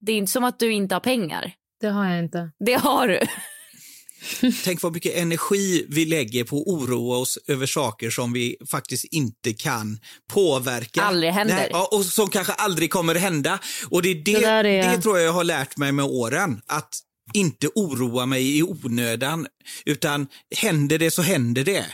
Det 0.00 0.12
är 0.12 0.16
inte 0.16 0.32
som 0.32 0.44
att 0.44 0.58
du 0.58 0.72
inte 0.72 0.94
har 0.94 1.00
pengar. 1.00 1.52
Det 1.80 1.88
har 1.88 2.10
jag 2.10 2.18
inte. 2.18 2.50
Det 2.64 2.74
har 2.74 3.08
du. 3.08 3.20
Tänk 4.64 4.82
vad 4.82 4.92
mycket 4.92 5.14
energi 5.16 5.86
vi 5.88 6.04
lägger 6.04 6.44
på 6.44 6.56
att 6.60 6.66
oroa 6.66 7.16
oss 7.18 7.38
över 7.46 7.66
saker 7.66 8.10
som 8.10 8.32
vi 8.32 8.56
faktiskt 8.70 9.04
inte 9.04 9.52
kan 9.52 9.98
påverka. 10.32 11.02
Aldrig 11.02 11.32
händer. 11.32 11.54
Nej, 11.56 11.68
ja, 11.70 11.88
och 11.92 12.04
som 12.04 12.28
kanske 12.30 12.52
aldrig 12.52 12.90
kommer 12.90 13.14
hända. 13.14 13.58
Och 13.90 14.02
det, 14.02 14.08
är 14.10 14.14
det, 14.14 14.32
Det 14.40 14.44
är- 14.46 14.96
det 14.96 15.02
tror 15.02 15.18
jag 15.18 15.26
jag 15.26 15.32
har 15.32 15.44
lärt 15.44 15.76
mig 15.76 15.92
med 15.92 16.04
åren. 16.04 16.60
Att 16.66 16.88
inte 17.34 17.68
oroa 17.74 18.26
mig 18.26 18.58
i 18.58 18.62
onödan. 18.62 19.46
Utan 19.84 20.26
händer 20.56 20.98
det 20.98 21.10
så 21.10 21.22
händer 21.22 21.64
det. 21.64 21.84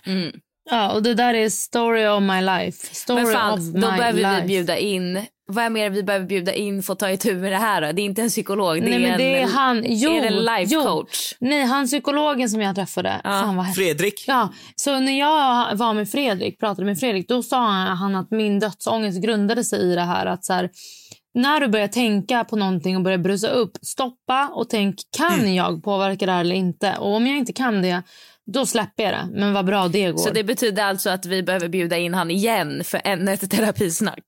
Ja, 0.71 0.93
och 0.93 1.03
det 1.03 1.15
där 1.15 1.35
är 1.35 1.51
story 1.51 2.07
of 2.07 2.23
my 2.23 2.41
life. 2.43 2.95
Story 2.95 3.17
Men 3.23 3.27
of 3.27 3.33
fan, 3.33 3.73
my 3.73 3.81
då 3.81 3.91
behöver 3.91 4.13
life. 4.13 4.41
vi 4.43 4.47
bjuda 4.49 4.79
in... 4.79 5.27
Vad 5.49 5.65
är 5.65 5.71
mer 5.71 5.91
vi 5.91 6.03
behöver 6.03 6.27
bjuda 6.27 6.55
in 6.55 6.83
för 6.83 6.93
att 6.93 6.99
ta 6.99 7.11
itu 7.11 7.35
med 7.35 7.53
det 7.53 7.57
här 7.59 7.81
då? 7.83 7.93
Det 7.93 8.03
är 8.03 8.05
inte 8.05 8.23
en 8.23 8.29
psykolog, 8.29 8.75
det 8.77 8.81
Nej, 8.81 8.95
är 8.95 8.99
men 8.99 9.11
en, 9.11 9.19
det 9.19 9.41
är 9.43 9.47
han. 9.47 9.85
Jo, 9.87 10.11
är 10.11 10.21
det 10.21 10.27
en 10.29 10.45
life 10.45 10.75
jo. 10.75 10.83
coach. 10.83 11.33
Nej, 11.41 11.65
han 11.65 11.87
psykologen 11.87 12.51
som 12.51 12.61
jag 12.61 12.75
träffade. 12.75 13.21
Fan 13.25 13.57
vad. 13.57 13.75
Fredrik? 13.75 14.25
Ja, 14.27 14.53
så 14.77 14.99
när 15.01 15.19
jag 15.19 15.77
var 15.77 15.95
med 15.95 16.11
Fredrik, 16.11 16.61
pratade 16.61 16.85
med 16.87 16.99
Fredrik, 17.01 17.29
då 17.29 17.43
sa 17.43 17.67
han 17.71 18.15
att 18.15 18.31
min 18.31 18.59
dödsångest 18.59 19.23
grundade 19.23 19.65
sig 19.65 19.81
i 19.81 19.95
det 19.95 20.01
här 20.03 20.27
att 20.27 20.45
så 20.45 20.53
här, 20.53 20.71
när 21.35 21.61
du 21.61 21.69
börjar 21.69 21.89
tänka 21.89 22.45
på 22.45 22.57
någonting 22.57 22.97
och 22.97 23.03
börjar 23.03 23.19
brusa 23.19 23.49
upp, 23.49 23.73
stoppa 23.83 24.49
och 24.55 24.69
tänk, 24.69 24.97
kan 25.19 25.41
Mm. 25.41 25.55
jag 25.55 25.83
påverka 25.85 26.27
det 26.27 26.33
här 26.33 26.41
eller 26.41 26.55
inte? 26.55 26.95
Och 26.99 27.15
om 27.15 27.27
jag 27.27 27.39
inte 27.39 27.53
kan 27.53 27.83
det, 27.83 28.03
då 28.53 28.67
släpper 28.67 29.03
jag 29.03 29.13
det. 29.13 29.29
Men 29.41 29.53
vad 29.53 29.65
bra 29.67 29.89
det 29.89 30.11
går. 30.11 30.19
Så 30.19 30.31
det 30.31 30.45
betyder 30.45 30.83
alltså 30.85 31.11
att 31.11 31.27
vi 31.27 31.43
behöver 31.43 31.69
bjuda 31.69 31.97
in 31.99 32.15
han 32.15 32.31
igen 32.31 32.85
för 32.85 33.01
ännu 33.05 33.33
ett 33.33 33.51
terapisnack? 33.51 34.25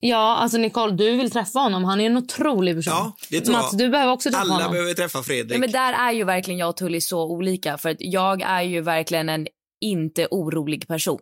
Ja, 0.00 0.36
alltså 0.36 0.58
Nicole, 0.58 0.92
du 0.92 1.16
vill 1.16 1.30
träffa 1.30 1.58
honom. 1.58 1.84
Han 1.84 2.00
är 2.00 2.06
en 2.06 2.16
otrolig 2.16 2.76
person. 2.76 2.92
Ja, 2.92 3.16
det 3.30 3.40
tror 3.40 3.52
Mats, 3.52 3.68
jag. 3.72 3.78
du 3.78 3.88
behöver 3.88 4.12
också 4.12 4.30
träffa 4.30 4.40
Alla 4.42 4.54
honom. 4.54 4.72
behöver 4.72 4.94
träffa 4.94 5.22
Fredrik. 5.22 5.54
Ja, 5.54 5.58
men 5.58 5.72
där 5.72 5.92
är 5.92 6.12
ju 6.12 6.24
verkligen 6.24 6.58
jag 6.58 6.68
och 6.68 6.76
Tully 6.76 7.00
så 7.00 7.22
olika. 7.30 7.78
För 7.78 7.88
att 7.90 7.96
Jag 8.00 8.42
är 8.42 8.62
ju 8.62 8.80
verkligen 8.80 9.28
en 9.28 9.46
inte 9.80 10.26
orolig 10.30 10.88
person. 10.88 11.20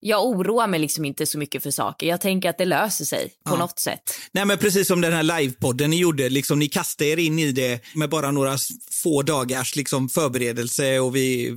Jag 0.00 0.26
oroar 0.26 0.66
mig 0.66 0.80
liksom 0.80 1.04
inte 1.04 1.26
så 1.26 1.38
mycket 1.38 1.62
för 1.62 1.70
saker. 1.70 2.06
Jag 2.06 2.20
tänker 2.20 2.50
att 2.50 2.58
det 2.58 2.64
löser 2.64 3.04
sig 3.04 3.28
på 3.44 3.54
Ja. 3.54 3.58
något 3.58 3.78
sätt. 3.78 4.02
Nej, 4.32 4.44
men 4.44 4.58
precis 4.58 4.88
som 4.88 5.00
den 5.00 5.12
här 5.12 5.22
livepodden 5.22 5.90
ni 5.90 5.96
gjorde, 5.96 6.28
liksom, 6.28 6.58
ni 6.58 6.68
kastade 6.68 7.10
er 7.10 7.16
in 7.16 7.38
i 7.38 7.52
det 7.52 7.80
med 7.94 8.10
bara 8.10 8.30
några 8.30 8.56
få 9.02 9.22
dagars 9.22 9.76
liksom, 9.76 10.08
förberedelse 10.08 10.98
och 10.98 11.16
vi 11.16 11.56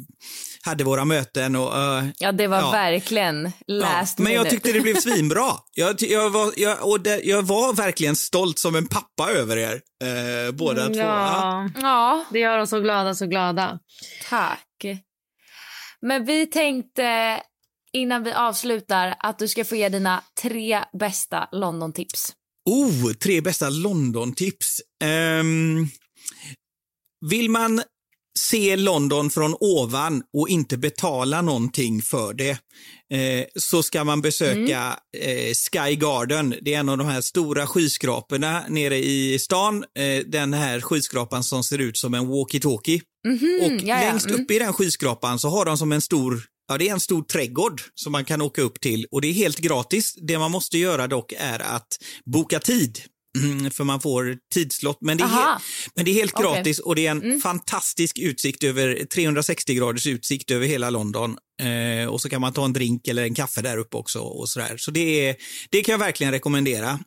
hade 0.65 0.83
våra 0.83 1.05
möten. 1.05 1.55
Och, 1.55 1.77
eh, 1.77 2.05
Ja, 2.19 2.31
det 2.31 2.47
var 2.47 2.57
Ja. 2.59 2.71
verkligen 2.71 3.51
last 3.67 4.19
Men 4.19 4.33
jag 4.33 4.49
tyckte 4.49 4.71
det 4.71 4.81
blev 4.81 4.95
svinbra. 5.01 5.51
Jag, 5.73 6.01
jag, 6.01 6.29
var, 6.29 6.53
jag, 6.57 6.87
och 6.89 7.01
det, 7.01 7.21
jag 7.23 7.41
var 7.43 7.73
verkligen 7.73 8.15
stolt 8.15 8.59
som 8.59 8.75
en 8.75 8.87
pappa 8.87 9.31
över 9.31 9.57
er, 9.57 9.81
eh, 10.03 10.51
båda 10.51 10.87
två. 10.87 10.93
Ja. 10.99 11.03
Ja, 11.03 11.69
Ja, 11.81 12.25
det 12.31 12.39
gör 12.39 12.57
oss 12.59 12.69
så 12.69 12.79
glada, 12.79 13.15
så 13.15 13.25
glada. 13.27 13.79
tack. 14.29 14.65
Men 16.01 16.25
vi 16.25 16.45
tänkte 16.45 17.39
innan 17.93 18.23
vi 18.23 18.31
avslutar 18.33 19.15
att 19.19 19.39
du 19.39 19.47
ska 19.47 19.65
få 19.65 19.75
ge 19.75 19.89
dina 19.89 20.23
tre 20.41 20.83
bästa 20.99 21.47
London-tips. 21.51 22.33
Oh, 22.65 23.13
tre 23.13 23.41
bästa 23.41 23.69
London-tips. 23.69 24.81
Ehm, 25.03 25.87
vill 27.29 27.49
man 27.49 27.81
se 28.39 28.75
London 28.75 29.29
från 29.29 29.55
ovan 29.59 30.23
och 30.37 30.49
inte 30.49 30.77
betala 30.77 31.41
någonting 31.41 32.01
för 32.01 32.33
det 32.33 32.49
eh, 33.13 33.45
så 33.55 33.83
ska 33.83 34.03
man 34.03 34.21
besöka 34.21 34.99
eh, 35.17 35.53
Sky 35.53 35.95
Garden. 35.95 36.55
Det 36.61 36.73
är 36.73 36.79
en 36.79 36.89
av 36.89 36.97
de 36.97 37.07
här 37.07 37.21
stora 37.21 37.67
skyskraporna 37.67 38.63
nere 38.69 38.97
i 38.97 39.39
stan. 39.39 39.83
Eh, 39.97 40.25
den 40.25 40.53
här 40.53 40.81
skyskrapan 40.81 41.43
som 41.43 41.63
ser 41.63 41.77
ut 41.77 41.97
som 41.97 42.13
en 42.13 42.27
walkie-talkie. 42.27 43.01
och 43.61 43.71
ja, 43.71 43.79
ja. 43.83 43.99
längst 43.99 44.25
Mm. 44.25 44.41
uppe 44.41 44.53
i 44.53 44.59
den 44.59 44.73
skyskrapan 44.73 45.39
så 45.39 45.49
har 45.49 45.65
de 45.65 45.77
som 45.77 45.91
en 45.91 46.01
stor 46.01 46.43
Ja, 46.71 46.77
det 46.77 46.89
är 46.89 46.93
en 46.93 46.99
stor 46.99 47.23
trädgård 47.23 47.81
som 47.95 48.11
man 48.11 48.25
kan 48.25 48.41
åka 48.41 48.61
upp 48.61 48.81
till 48.81 49.05
och 49.11 49.21
det 49.21 49.27
är 49.27 49.33
helt 49.33 49.59
gratis. 49.59 50.15
Det 50.21 50.39
man 50.39 50.51
måste 50.51 50.77
göra 50.77 51.07
dock 51.07 51.33
är 51.37 51.59
att 51.59 51.87
boka 52.25 52.59
tid. 52.59 52.99
Mm, 53.43 53.71
för 53.71 53.83
man 53.83 54.01
får 54.01 54.37
tidslott. 54.53 54.97
Men 55.01 55.17
det 55.17 55.23
är, 55.23 55.27
helt, 55.27 55.63
men 55.95 56.05
det 56.05 56.11
är 56.11 56.15
helt. 56.15 56.39
Mm. 56.39 56.53
gratis 56.53 56.79
och 56.79 56.95
det 56.95 57.07
är 57.07 57.11
en 57.11 57.41
fantastisk 57.41 58.19
utsikt 58.19 58.63
över 58.63 59.05
360 59.05 59.73
graders 59.73 60.07
utsikt 60.07 60.51
över 60.51 60.67
hela 60.67 60.89
London. 60.89 61.37
Eh, 61.61 62.09
och 62.09 62.21
så 62.21 62.29
kan 62.29 62.41
man 62.41 62.53
ta 62.53 62.65
en 62.65 62.73
drink 62.73 63.07
eller 63.07 63.23
en 63.23 63.35
kaffe 63.35 63.61
där 63.61 63.77
uppe 63.77 63.97
också. 63.97 64.19
och 64.19 64.49
sådär. 64.49 64.77
Så 64.77 64.91
det, 64.91 65.29
är, 65.29 65.35
det 65.69 65.81
kan 65.81 65.93
jag 65.93 65.99
verkligen 65.99 66.33
rekommendera. 66.33 66.99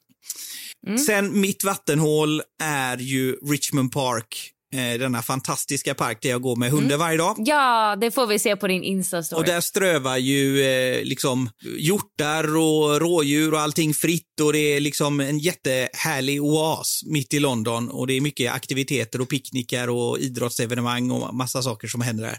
Mm. 0.87 0.99
Sen 0.99 1.40
mitt 1.40 1.64
vattenhål 1.64 2.42
är 2.62 2.97
ju 2.97 3.33
Richmond 3.33 3.92
Park. 3.92 4.53
Eh, 4.75 4.99
denna 4.99 5.23
fantastiska 5.23 5.95
park 5.95 6.19
där 6.23 6.31
jag 6.31 6.43
går 6.43 6.57
med 6.57 6.69
Mm. 6.69 6.81
hunden 6.81 6.99
varje 6.99 7.19
dag. 7.19 7.37
Ja, 7.39 7.97
det 8.01 8.11
får 8.11 8.27
vi 8.27 8.39
se 8.39 8.57
på 8.57 8.67
din 8.69 8.83
Insta-story. 8.83 9.35
Och 9.37 9.45
där 9.45 9.61
strövar 9.61 10.17
ju 10.17 10.63
eh, 10.63 11.05
liksom 11.05 11.51
hjortar 11.79 12.57
och 12.57 13.01
rådjur 13.01 13.55
och 13.55 13.61
allting 13.61 13.95
fritt 13.95 14.41
och 14.43 14.53
det 14.53 14.59
är 14.59 14.81
liksom 14.81 15.21
en 15.21 15.39
jättehärlig 15.39 16.43
oas 16.43 17.03
mitt 17.07 17.35
i 17.35 17.41
London 17.41 17.89
och 17.89 18.07
det 18.07 18.15
är 18.17 18.21
mycket 18.21 18.53
aktiviteter 18.53 19.21
och 19.21 19.29
picknickar 19.29 19.89
och 19.89 20.19
idrottsevenemang 20.19 21.11
och 21.11 21.35
massa 21.35 21.63
saker 21.63 21.89
som 21.89 22.01
händer 22.01 22.25
där. 22.25 22.39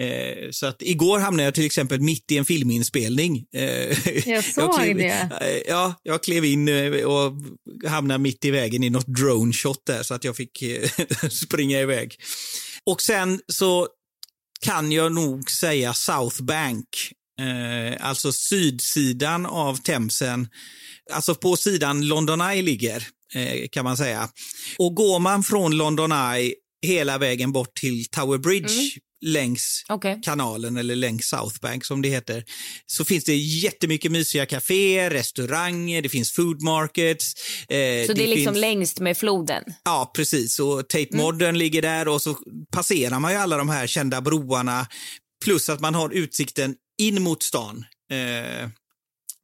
Eh, 0.00 0.50
så 0.50 0.66
att 0.66 0.82
igår 0.82 1.18
hamnade 1.18 1.44
jag 1.44 1.54
till 1.54 1.66
exempel 1.66 2.00
mitt 2.00 2.30
i 2.32 2.36
en 2.38 2.44
filminspelning. 2.44 3.44
Eh, 3.54 4.08
Jag 4.28 4.44
såg 4.54 4.74
klev, 4.78 4.96
det. 4.96 5.28
eh, 5.40 5.62
Ja, 5.68 5.94
jag 6.02 6.22
klev 6.22 6.44
in 6.44 6.68
eh, 6.68 6.92
och 6.92 7.32
hamnade 7.88 8.18
mitt 8.18 8.44
i 8.44 8.50
vägen 8.50 8.84
i 8.84 8.90
något 8.90 9.06
drone 9.06 9.52
shot 9.52 9.86
där 9.86 10.02
så 10.02 10.14
att 10.14 10.24
jag 10.24 10.36
fick 10.36 10.62
eh, 10.62 10.90
springa 11.30 11.80
iväg. 11.80 12.14
Och 12.86 13.02
sen 13.02 13.40
så 13.52 13.88
kan 14.64 14.92
jag 14.92 15.12
nog 15.12 15.50
säga 15.50 15.94
South 15.94 16.42
Bank. 16.42 16.86
Alltså 18.00 18.32
sydsidan 18.32 19.46
av 19.46 19.76
Themsen. 19.76 20.48
Alltså 21.12 21.34
på 21.34 21.56
sidan 21.56 22.06
London 22.08 22.40
Eye 22.40 22.62
ligger, 22.62 23.06
kan 23.72 23.84
man 23.84 23.96
säga. 23.96 24.28
Och 24.78 24.94
går 24.94 25.18
man 25.18 25.42
från 25.42 25.76
London 25.76 26.12
Eye 26.12 26.54
hela 26.86 27.18
vägen 27.18 27.52
bort 27.52 27.74
till 27.74 28.06
Tower 28.06 28.38
Bridge 28.38 28.90
längs 29.20 29.84
Okej. 29.88 30.18
kanalen 30.22 30.76
eller 30.76 30.96
längs 30.96 31.26
South 31.28 31.60
Bank 31.60 31.84
som 31.84 32.02
det 32.02 32.08
heter, 32.08 32.44
så 32.86 33.04
finns 33.04 33.24
det 33.24 33.36
jättemycket 33.36 34.12
mysiga 34.12 34.46
kaféer, 34.46 35.10
restauranger, 35.10 36.02
det 36.02 36.08
finns 36.08 36.32
food 36.32 36.62
markets. 36.62 37.34
eh, 37.68 38.06
Så 38.06 38.12
det 38.12 38.22
är 38.22 38.26
liksom 38.26 38.54
finns... 38.54 38.60
längst 38.60 39.00
med 39.00 39.16
floden? 39.16 39.64
Ja, 39.84 40.10
precis. 40.14 40.58
Och 40.58 40.88
Tate 40.88 41.16
Modern 41.16 41.58
ligger 41.58 41.82
där 41.82 42.08
och 42.08 42.22
så 42.22 42.36
passerar 42.72 43.20
man 43.20 43.32
ju 43.32 43.38
alla 43.38 43.56
de 43.56 43.68
här 43.68 43.86
kända 43.86 44.20
broarna. 44.20 44.86
Plus 45.44 45.68
att 45.68 45.80
man 45.80 45.94
har 45.94 46.10
utsikten 46.10 46.74
in 46.98 47.22
mot 47.22 47.42
stan. 47.42 47.84
Eh, 48.12 48.68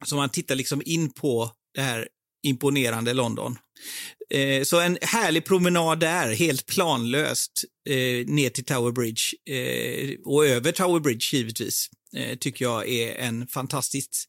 så 0.05 0.15
man 0.15 0.29
tittar 0.29 0.55
liksom 0.55 0.81
in 0.85 1.13
på 1.13 1.51
det 1.75 1.81
här 1.81 2.07
imponerande 2.43 3.13
London. 3.13 3.57
Eh, 4.33 4.63
så 4.63 4.79
en 4.81 4.97
härlig 5.01 5.45
promenad 5.45 5.99
där, 5.99 6.33
helt 6.35 6.65
planlöst, 6.65 7.51
eh, 7.89 8.27
ner 8.33 8.49
till 8.49 8.65
Tower 8.65 8.91
Bridge. 8.91 9.21
Eh, 9.49 10.09
och 10.25 10.45
över 10.45 10.71
Tower 10.71 10.99
Bridge 10.99 11.25
givetvis. 11.33 11.89
Eh, 12.17 12.37
tycker 12.37 12.65
jag 12.65 12.89
är 12.89 13.15
en 13.15 13.47
fantastiskt 13.47 14.25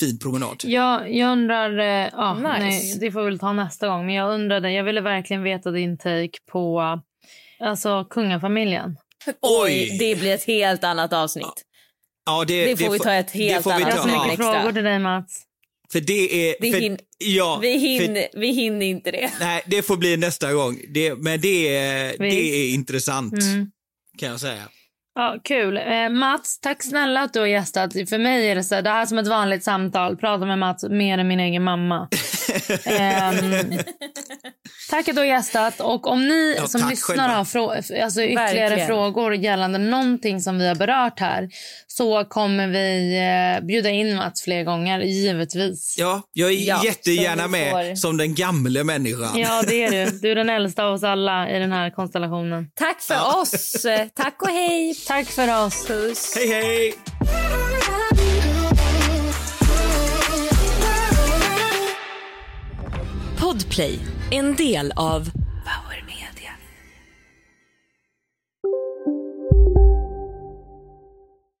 fin 0.00 0.18
promenad. 0.18 0.60
Jag, 0.64 1.14
jag 1.14 1.32
undrar... 1.32 1.78
eh, 1.78 2.08
Ja, 2.12 2.34
Nice. 2.34 2.58
nej, 2.58 2.96
det 3.00 3.12
får 3.12 3.20
vi 3.20 3.26
väl 3.26 3.38
ta 3.38 3.52
nästa 3.52 3.88
gång. 3.88 4.06
Men 4.06 4.14
jag 4.14 4.34
undrade, 4.34 4.72
jag 4.72 4.84
ville 4.84 5.00
verkligen 5.00 5.42
veta 5.42 5.70
din 5.70 5.98
take 5.98 6.30
på 6.52 6.82
alltså, 7.60 8.04
kungafamiljen. 8.04 8.96
Oj! 9.42 9.96
Det 9.98 10.14
blir 10.20 10.34
ett 10.34 10.44
helt 10.44 10.84
annat 10.84 11.12
avsnitt. 11.12 11.46
Ja, 12.26 12.44
Det 12.48 12.76
får 12.80 12.90
vi 12.92 12.98
ta 12.98 13.12
ett 13.12 13.30
helt 13.30 13.64
det 13.64 13.74
annat 13.74 13.88
Jag 13.88 13.96
har 13.96 14.02
så 14.02 14.08
Ja. 14.08 14.22
mycket 14.24 14.36
frågor 14.36 14.72
till 14.72 14.84
dig, 14.84 14.98
Mats. 14.98 15.42
För 15.92 16.00
det 16.00 16.50
är... 16.50 16.56
Det 16.60 16.72
för, 16.72 16.80
hin- 16.80 16.98
ja, 17.18 17.58
Vi 17.62 17.72
för- 17.72 17.86
hinner, 18.04 18.28
vi 18.40 18.52
hinner 18.52 18.86
inte 18.86 19.10
det. 19.10 19.30
Nej, 19.40 19.62
det 19.66 19.82
får 19.82 19.96
bli 19.96 20.16
nästa 20.16 20.52
gång. 20.52 20.80
Det, 20.94 21.14
men 21.14 21.40
det 21.40 21.76
är, 21.76 22.18
det 22.18 22.34
är 22.54 22.74
intressant, 22.74 23.42
Mm. 23.42 23.66
kan 24.18 24.28
jag 24.28 24.40
säga. 24.40 24.68
Ja, 25.20 25.36
kul. 25.44 25.76
Eh, 25.76 26.08
Mats, 26.08 26.60
tack 26.60 26.82
snälla 26.82 27.20
att 27.22 27.32
du 27.32 27.40
har 27.40 27.46
gästat. 27.46 27.92
För 27.92 28.18
mig 28.18 28.50
är 28.50 28.54
det 28.54 28.62
så 28.64 28.74
här, 28.74 28.82
det 28.82 28.90
här 28.90 29.02
är 29.02 29.06
som 29.06 29.18
ett 29.18 29.26
vanligt 29.28 29.64
samtal. 29.64 30.16
Prata 30.16 30.44
med 30.46 30.58
Mats 30.58 30.84
mer 30.90 31.18
än 31.18 31.28
min 31.28 31.40
egen 31.40 31.62
mamma. 31.62 32.08
Ehm, 32.84 33.78
tack 34.90 35.08
att 35.08 35.14
du 35.14 35.20
har 35.20 35.26
gästat. 35.26 35.80
Och 35.80 36.06
om 36.06 36.28
ni 36.28 36.54
Ja, 36.58 36.66
som 36.66 36.88
lyssnar 36.90 37.16
själva. 37.16 37.34
har 37.36 37.44
frå- 37.44 38.02
alltså 38.02 38.22
ytterligare 38.22 38.68
Verkligen. 38.68 38.86
frågor 38.86 39.34
gällande 39.34 39.78
någonting 39.78 40.40
som 40.40 40.58
vi 40.58 40.68
har 40.68 40.74
berört 40.74 41.20
här 41.20 41.48
så 41.86 42.24
kommer 42.24 42.66
vi 42.68 43.16
eh, 43.60 43.66
bjuda 43.66 43.90
in 43.90 44.16
Mats 44.16 44.42
fler 44.42 44.64
gånger, 44.64 45.00
givetvis. 45.00 45.96
Ja, 45.98 46.22
jag 46.32 46.50
är 46.52 46.54
Ja, 46.68 46.84
jättegärna 46.84 47.48
med 47.48 47.70
får- 47.70 47.94
som 47.94 48.16
den 48.16 48.34
gamle 48.34 48.84
människan. 48.84 49.38
Ja, 49.40 49.62
det 49.68 49.84
är 49.84 49.90
du. 49.90 50.18
Du 50.18 50.30
är 50.30 50.34
den 50.34 50.50
äldsta 50.50 50.84
av 50.84 50.94
oss 50.94 51.02
alla 51.04 51.50
i 51.50 51.58
den 51.58 51.72
här 51.72 51.90
konstellationen. 51.90 52.66
Tack 52.74 53.00
för 53.00 53.40
oss. 53.40 53.86
Tack 54.14 54.42
och 54.42 54.48
hej. 54.48 54.94
Tack 55.10 55.26
för 55.26 55.66
oss. 55.66 55.86
Puss. 55.86 56.34
Hej, 56.36 56.48
hej! 56.48 56.94
Podplay, 63.40 63.98
en 64.30 64.54
del 64.54 64.92
av 64.96 65.24
Power 65.24 66.04
Media. 66.06 66.50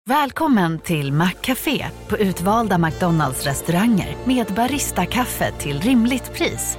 Välkommen 0.08 0.78
till 0.78 1.12
Maccafé 1.12 1.86
på 2.08 2.18
utvalda 2.18 2.78
McDonalds 2.78 3.46
restauranger 3.46 4.16
med 4.24 4.46
Baristakaffe 4.46 5.52
till 5.52 5.80
rimligt 5.80 6.32
pris. 6.32 6.78